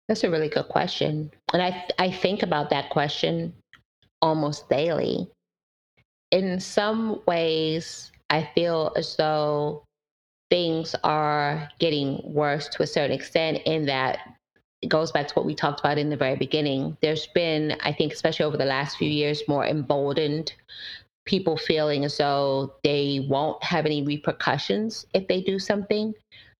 [0.08, 1.30] That's a really good question.
[1.52, 3.54] And I, I think about that question
[4.20, 5.28] almost daily.
[6.30, 9.84] In some ways, I feel as though
[10.50, 14.18] things are getting worse to a certain extent, in that
[14.82, 16.96] it goes back to what we talked about in the very beginning.
[17.00, 20.52] There's been, I think, especially over the last few years, more emboldened
[21.24, 26.12] people feeling as though they won't have any repercussions if they do something.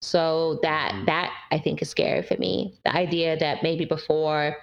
[0.05, 1.07] So that mm-hmm.
[1.07, 2.75] that I think is scary for me.
[2.85, 4.57] The idea that maybe before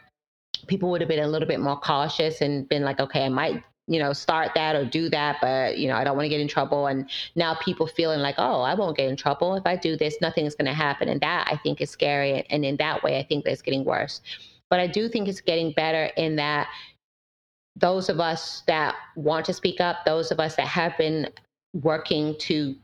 [0.67, 3.63] people would have been a little bit more cautious and been like, okay, I might
[3.87, 6.39] you know start that or do that but you know i don't want to get
[6.39, 9.75] in trouble and now people feeling like oh i won't get in trouble if i
[9.75, 12.77] do this nothing is going to happen and that i think is scary and in
[12.77, 14.21] that way i think that it's getting worse
[14.69, 16.67] but i do think it's getting better in that
[17.75, 21.27] those of us that want to speak up those of us that have been
[21.73, 22.75] working to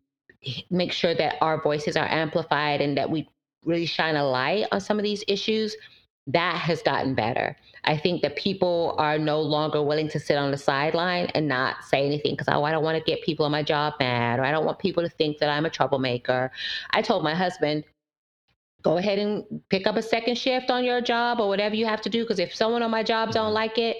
[0.69, 3.29] make sure that our voices are amplified and that we
[3.65, 5.75] really shine a light on some of these issues,
[6.27, 7.55] that has gotten better.
[7.85, 11.85] I think that people are no longer willing to sit on the sideline and not
[11.85, 14.43] say anything because oh, I don't want to get people on my job mad or
[14.43, 16.51] I don't want people to think that I'm a troublemaker.
[16.91, 17.85] I told my husband,
[18.83, 22.01] go ahead and pick up a second shift on your job or whatever you have
[22.01, 23.53] to do because if someone on my job don't mm-hmm.
[23.53, 23.97] like it,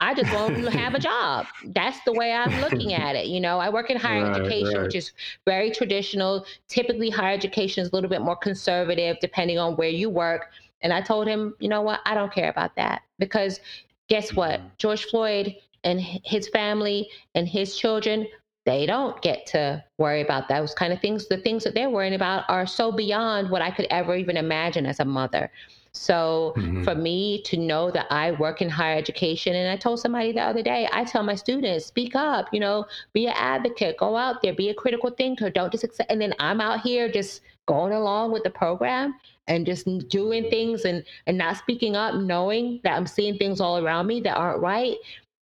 [0.00, 1.46] I just want to have a job.
[1.64, 3.26] That's the way I'm looking at it.
[3.26, 4.82] You know, I work in higher right, education, right.
[4.84, 5.12] which is
[5.44, 6.46] very traditional.
[6.68, 10.50] Typically, higher education is a little bit more conservative, depending on where you work.
[10.82, 12.00] And I told him, you know what?
[12.06, 13.60] I don't care about that because
[14.08, 14.60] guess what?
[14.60, 14.68] Mm-hmm.
[14.78, 18.26] George Floyd and his family and his children,
[18.64, 21.26] they don't get to worry about those kind of things.
[21.26, 24.86] The things that they're worrying about are so beyond what I could ever even imagine
[24.86, 25.50] as a mother.
[25.98, 26.84] So mm-hmm.
[26.84, 30.42] for me to know that I work in higher education, and I told somebody the
[30.42, 34.40] other day, I tell my students, speak up, you know, be an advocate, go out
[34.40, 36.10] there, be a critical thinker, don't just accept.
[36.10, 39.16] And then I'm out here just going along with the program
[39.48, 43.84] and just doing things and and not speaking up, knowing that I'm seeing things all
[43.84, 44.96] around me that aren't right.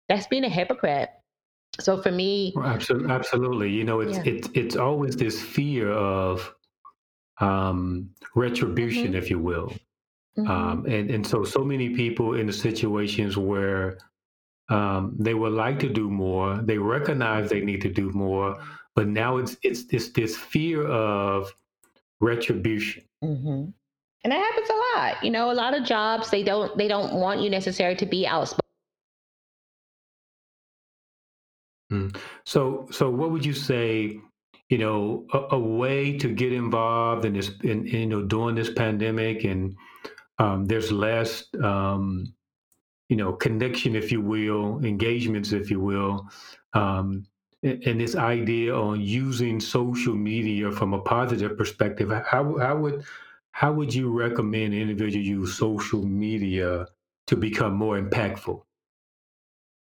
[0.08, 1.10] That's being a hypocrite.
[1.80, 4.32] So for me, well, absolutely, absolutely, you know, it's yeah.
[4.32, 6.54] it's it's always this fear of
[7.40, 9.16] um, retribution, mm-hmm.
[9.16, 9.74] if you will.
[10.38, 10.50] Mm-hmm.
[10.50, 13.98] Um, and and so so many people in the situations where
[14.68, 18.58] um, they would like to do more, they recognize they need to do more,
[18.94, 21.52] but now it's it's this this fear of
[22.20, 23.04] retribution.
[23.24, 23.70] Mm-hmm.
[24.24, 25.24] And that happens a lot.
[25.24, 28.26] You know, a lot of jobs they don't they don't want you necessarily to be
[28.26, 28.60] outspoken.
[31.92, 32.16] Mm.
[32.44, 34.20] So so what would you say?
[34.68, 38.56] You know, a, a way to get involved in this, in, in you know, during
[38.56, 39.76] this pandemic and
[40.38, 42.32] um, there's less, um,
[43.08, 46.28] you know, connection, if you will, engagements, if you will,
[46.74, 47.26] um,
[47.62, 52.10] and, and this idea on using social media from a positive perspective.
[52.10, 53.04] How, how would
[53.52, 56.86] how would you recommend an individual use social media
[57.26, 58.60] to become more impactful?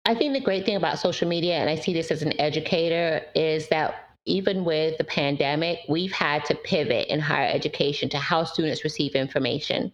[0.05, 3.21] I think the great thing about social media, and I see this as an educator,
[3.35, 8.43] is that even with the pandemic, we've had to pivot in higher education to how
[8.43, 9.91] students receive information.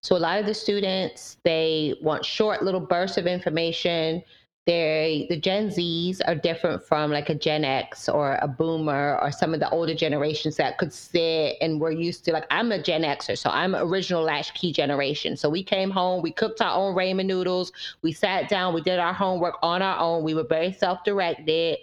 [0.00, 4.22] So a lot of the students, they want short little bursts of information
[4.66, 9.30] they the Gen Zs are different from like a Gen X or a Boomer or
[9.30, 12.82] some of the older generations that could sit and we're used to like I'm a
[12.82, 15.36] Gen Xer, so I'm original latchkey generation.
[15.36, 17.70] So we came home, we cooked our own ramen noodles,
[18.02, 20.24] we sat down, we did our homework on our own.
[20.24, 21.78] We were very self-directed.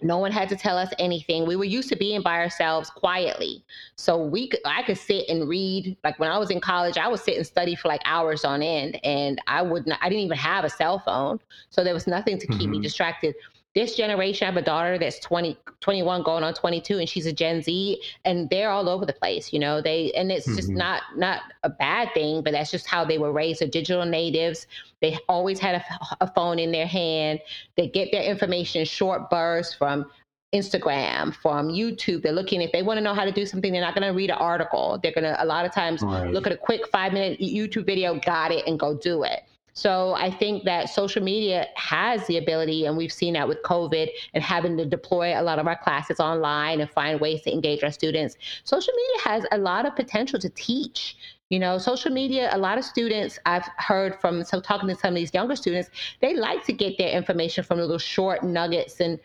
[0.00, 1.46] No one had to tell us anything.
[1.46, 3.64] We were used to being by ourselves quietly.
[3.96, 5.96] So we could, I could sit and read.
[6.04, 8.62] Like when I was in college, I would sit and study for like hours on
[8.62, 11.40] end and I would not, I didn't even have a cell phone.
[11.70, 12.70] So there was nothing to keep mm-hmm.
[12.70, 13.34] me distracted
[13.78, 17.32] this generation, I have a daughter that's 20, 21 going on 22 and she's a
[17.32, 20.56] Gen Z and they're all over the place, you know, they, and it's mm-hmm.
[20.56, 23.60] just not, not a bad thing, but that's just how they were raised.
[23.60, 24.66] They're digital natives.
[25.00, 25.84] They always had a,
[26.20, 27.38] a phone in their hand.
[27.76, 30.10] They get their information in short bursts from
[30.52, 32.22] Instagram, from YouTube.
[32.22, 34.16] They're looking, if they want to know how to do something, they're not going to
[34.16, 34.98] read an article.
[35.00, 36.32] They're going to, a lot of times, right.
[36.32, 39.42] look at a quick five minute YouTube video, got it, and go do it.
[39.78, 44.08] So I think that social media has the ability, and we've seen that with COVID
[44.34, 47.84] and having to deploy a lot of our classes online and find ways to engage
[47.84, 48.36] our students.
[48.64, 51.16] Social media has a lot of potential to teach.
[51.48, 55.10] You know, social media, a lot of students I've heard from, so talking to some
[55.10, 58.98] of these younger students, they like to get their information from little short nuggets.
[58.98, 59.20] And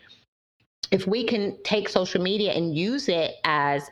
[0.92, 3.90] if we can take social media and use it as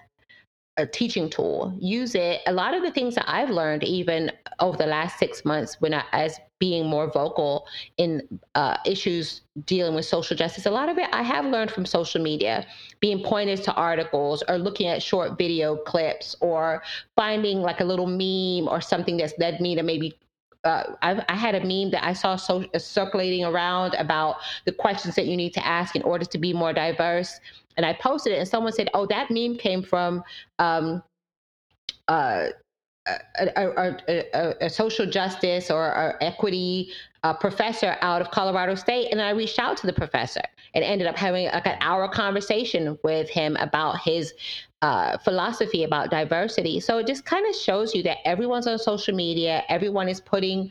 [0.79, 4.77] a teaching tool use it a lot of the things that i've learned even over
[4.77, 8.23] the last six months when i as being more vocal in
[8.55, 12.23] uh, issues dealing with social justice a lot of it i have learned from social
[12.23, 12.67] media
[13.01, 16.83] being pointed to articles or looking at short video clips or
[17.17, 20.15] finding like a little meme or something that's led me to maybe
[20.65, 25.17] uh, i had a meme that I saw so, uh, circulating around about the questions
[25.17, 27.41] that you need to ask in order to be more diverse
[27.77, 30.23] and I posted it, and someone said, "Oh, that meme came from
[30.59, 31.03] um,
[32.09, 32.49] uh,
[33.07, 36.91] a, a, a, social justice or, equity
[37.25, 40.43] uh, professor out of Colorado State." And I reached out to the professor
[40.75, 44.35] and ended up having like an hour conversation with him about his
[44.83, 46.81] uh, philosophy about diversity.
[46.81, 50.71] So it just kind of shows you that everyone's on social media, everyone is putting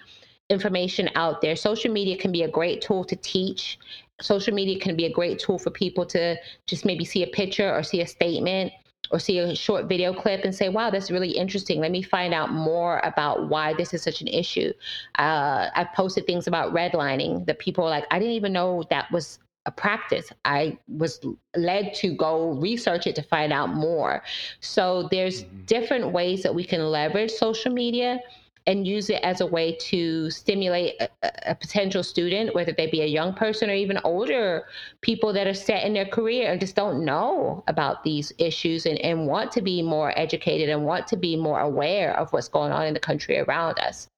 [0.49, 1.55] information out there.
[1.55, 3.77] Social media can be a great tool to teach
[4.21, 6.35] social media can be a great tool for people to
[6.67, 8.71] just maybe see a picture or see a statement
[9.11, 11.79] or see a short video clip and say, wow, that's really interesting.
[11.79, 14.71] Let me find out more about why this is such an issue.
[15.19, 19.11] Uh, I've posted things about redlining that people are like, I didn't even know that
[19.11, 20.31] was a practice.
[20.45, 21.19] I was
[21.55, 24.23] led to go research it to find out more.
[24.59, 25.65] So there's mm-hmm.
[25.65, 28.19] different ways that we can leverage social media
[28.67, 31.09] and use it as a way to stimulate a,
[31.45, 34.65] a, potential student, whether they be a young person or even older
[35.01, 38.99] people that are set in their career and just don't know about these issues and,
[38.99, 42.71] and want to be more educated and want to be more aware of what's going
[42.71, 44.10] on in the country around us.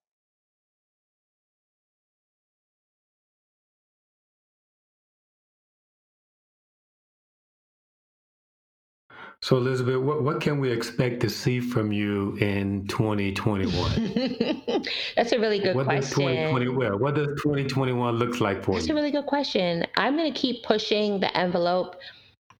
[9.43, 14.85] So, Elizabeth, what, what can we expect to see from you in 2021?
[15.17, 16.01] That's a really good what question.
[16.01, 18.87] Does 2020, well, what does 2021 look like for That's you?
[18.87, 19.85] That's a really good question.
[19.97, 21.97] I'm going to keep pushing the envelope,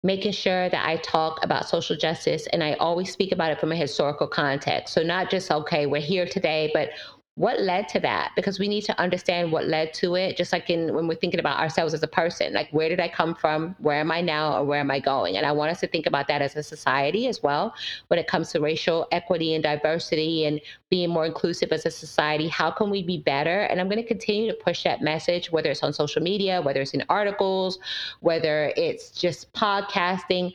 [0.04, 3.72] making sure that I talk about social justice and I always speak about it from
[3.72, 4.94] a historical context.
[4.94, 6.90] So, not just, okay, we're here today, but
[7.36, 8.32] what led to that?
[8.36, 11.40] Because we need to understand what led to it just like in when we're thinking
[11.40, 13.76] about ourselves as a person like where did i come from?
[13.80, 14.60] Where am i now?
[14.60, 15.38] Or where am i going?
[15.38, 17.74] And i want us to think about that as a society as well
[18.10, 22.48] when it comes to racial equity and diversity and being more inclusive as a society
[22.48, 23.62] how can we be better?
[23.62, 26.82] And i'm going to continue to push that message whether it's on social media whether
[26.82, 27.80] it's in articles
[28.20, 30.54] whether it's just podcasting.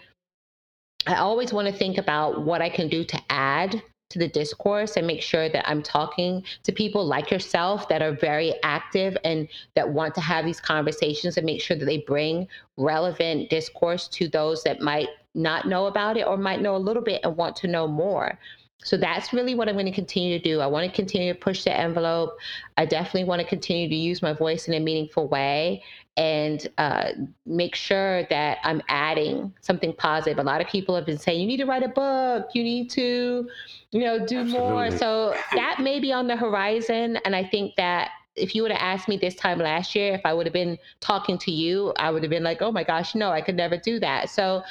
[1.06, 4.96] I always want to think about what I can do to add to the discourse
[4.96, 9.48] and make sure that I'm talking to people like yourself that are very active and
[9.74, 14.28] that want to have these conversations and make sure that they bring relevant discourse to
[14.28, 17.56] those that might not know about it or might know a little bit and want
[17.56, 18.38] to know more.
[18.84, 20.60] So that's really what I'm going to continue to do.
[20.60, 22.38] I want to continue to push the envelope.
[22.76, 25.82] I definitely want to continue to use my voice in a meaningful way
[26.16, 27.10] and uh,
[27.44, 30.38] make sure that I'm adding something positive.
[30.38, 32.88] A lot of people have been saying, you need to write a book, you need
[32.90, 33.48] to,
[33.90, 34.70] you know, do Absolutely.
[34.70, 34.90] more.
[34.92, 37.16] So that may be on the horizon.
[37.24, 40.20] And I think that if you would have asked me this time last year, if
[40.24, 43.14] I would have been talking to you, I would have been like, oh my gosh,
[43.14, 44.30] no, I could never do that.
[44.30, 44.62] So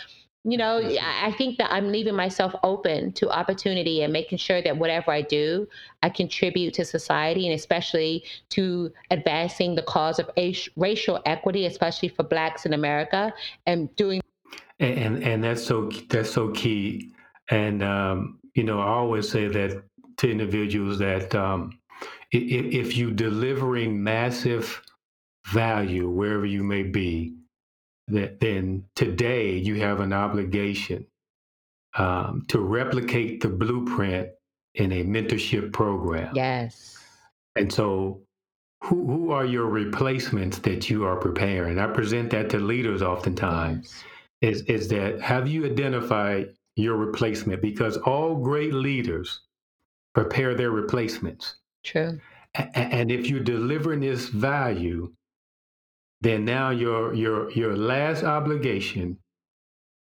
[0.44, 4.78] you know, I think that I'm leaving myself open to opportunity and making sure that
[4.78, 5.68] whatever I do,
[6.04, 10.30] I contribute to society and especially to advancing the cause of
[10.78, 13.34] racial equity, especially for Blacks in America,
[13.66, 14.22] and doing.
[14.80, 17.14] And and, and that's so that's so key.
[17.50, 19.84] And um, you know, I always say that
[20.18, 21.78] to individuals that um,
[22.32, 24.82] if, if you delivering massive
[25.48, 27.37] value wherever you may be,
[28.08, 31.06] that then today you have an obligation
[31.98, 34.30] um, to replicate the blueprint
[34.76, 36.34] in a mentorship program.
[36.36, 36.98] Yes.
[37.56, 38.22] And so,
[38.84, 41.80] who, who are your replacements that you are preparing?
[41.80, 44.04] I present that to leaders oftentimes.
[44.42, 44.60] Yes.
[44.60, 47.60] Is, is that have you identified your replacement?
[47.62, 49.42] Because all great leaders
[50.14, 51.56] prepare their replacements.
[51.84, 52.20] True.
[52.56, 55.12] A- and if you're delivering this value,
[56.22, 59.18] then now your your your last obligation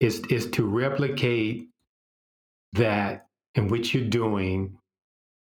[0.01, 1.69] is is to replicate
[2.73, 4.77] that in which you're doing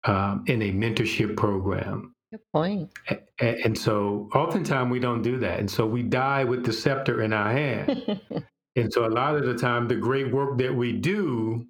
[0.05, 2.13] um, in a mentorship program.
[2.31, 2.91] Good point.
[3.09, 5.59] And, and so oftentimes we don't do that.
[5.59, 8.21] And so we die with the scepter in our hand.
[8.75, 11.65] and so a lot of the time, the great work that we do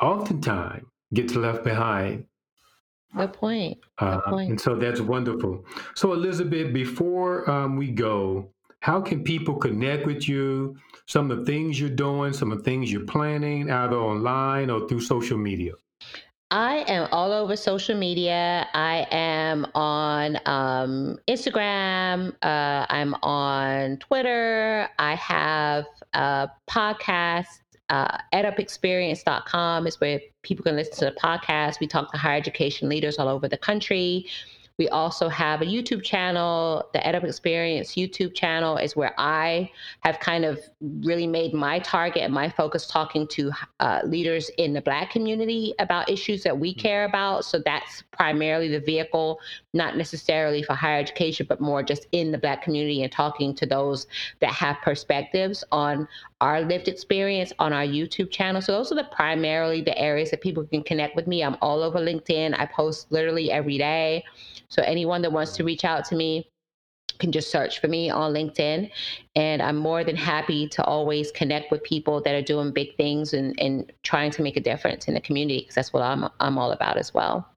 [0.00, 2.24] oftentimes gets left behind
[3.16, 3.78] Good point.
[3.98, 4.50] Good uh, point.
[4.50, 5.64] And so that's wonderful.
[5.94, 10.76] So, Elizabeth, before um, we go, how can people connect with you?
[11.06, 14.86] Some of the things you're doing, some of the things you're planning, either online or
[14.88, 15.72] through social media.
[16.50, 18.66] I am all over social media.
[18.72, 22.34] I am on um, Instagram.
[22.40, 24.88] Uh, I'm on Twitter.
[24.98, 27.46] I have a podcast
[27.90, 31.80] uh, edupexperience.com is where people can listen to the podcast.
[31.80, 34.26] We talk to higher education leaders all over the country.
[34.78, 36.88] We also have a YouTube channel.
[36.92, 40.60] The EdUp Experience YouTube channel is where I have kind of
[41.02, 43.50] really made my target and my focus talking to
[43.80, 47.44] uh, leaders in the Black community about issues that we care about.
[47.44, 49.40] So that's primarily the vehicle,
[49.74, 53.66] not necessarily for higher education, but more just in the Black community and talking to
[53.66, 54.06] those
[54.38, 56.06] that have perspectives on
[56.40, 58.62] our lived experience on our YouTube channel.
[58.62, 61.42] So those are the primarily the areas that people can connect with me.
[61.42, 62.58] I'm all over LinkedIn.
[62.58, 64.24] I post literally every day.
[64.68, 66.48] So anyone that wants to reach out to me
[67.18, 68.90] can just search for me on LinkedIn.
[69.34, 73.32] And I'm more than happy to always connect with people that are doing big things
[73.32, 76.58] and, and trying to make a difference in the community because that's what I'm, I'm
[76.58, 77.48] all about as well.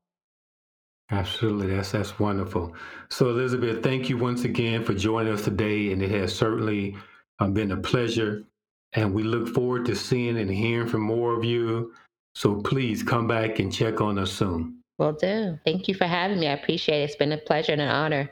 [1.12, 1.76] Absolutely.
[1.76, 2.74] That's that's wonderful.
[3.10, 5.92] So Elizabeth, thank you once again for joining us today.
[5.92, 6.96] And it has certainly
[7.40, 8.46] um, been a pleasure.
[8.94, 11.94] And we look forward to seeing and hearing from more of you.
[12.36, 14.82] So please come back and check on us soon.
[14.98, 15.58] Will do.
[15.66, 16.48] Thank you for having me.
[16.48, 17.06] I appreciate it.
[17.06, 18.30] It's been a pleasure and an honor.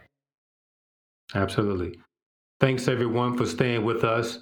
[1.35, 1.99] Absolutely.
[2.59, 4.39] Thanks, everyone, for staying with us.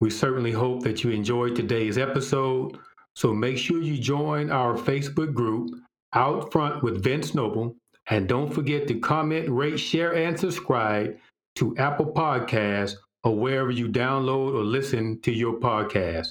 [0.00, 2.78] We certainly hope that you enjoyed today's episode.
[3.14, 5.70] So make sure you join our Facebook group,
[6.12, 7.74] Out Front with Vince Noble.
[8.08, 11.16] And don't forget to comment, rate, share, and subscribe
[11.56, 12.96] to Apple Podcasts
[13.26, 16.28] or wherever you download or listen to your podcast.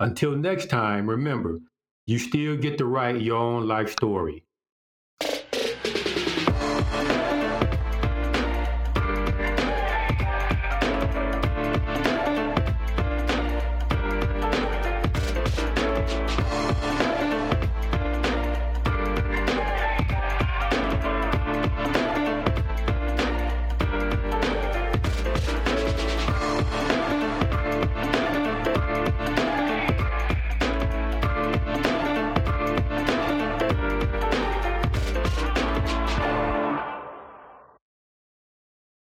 [0.00, 1.58] Until next time, remember,
[2.06, 4.44] you still get to write your own life story.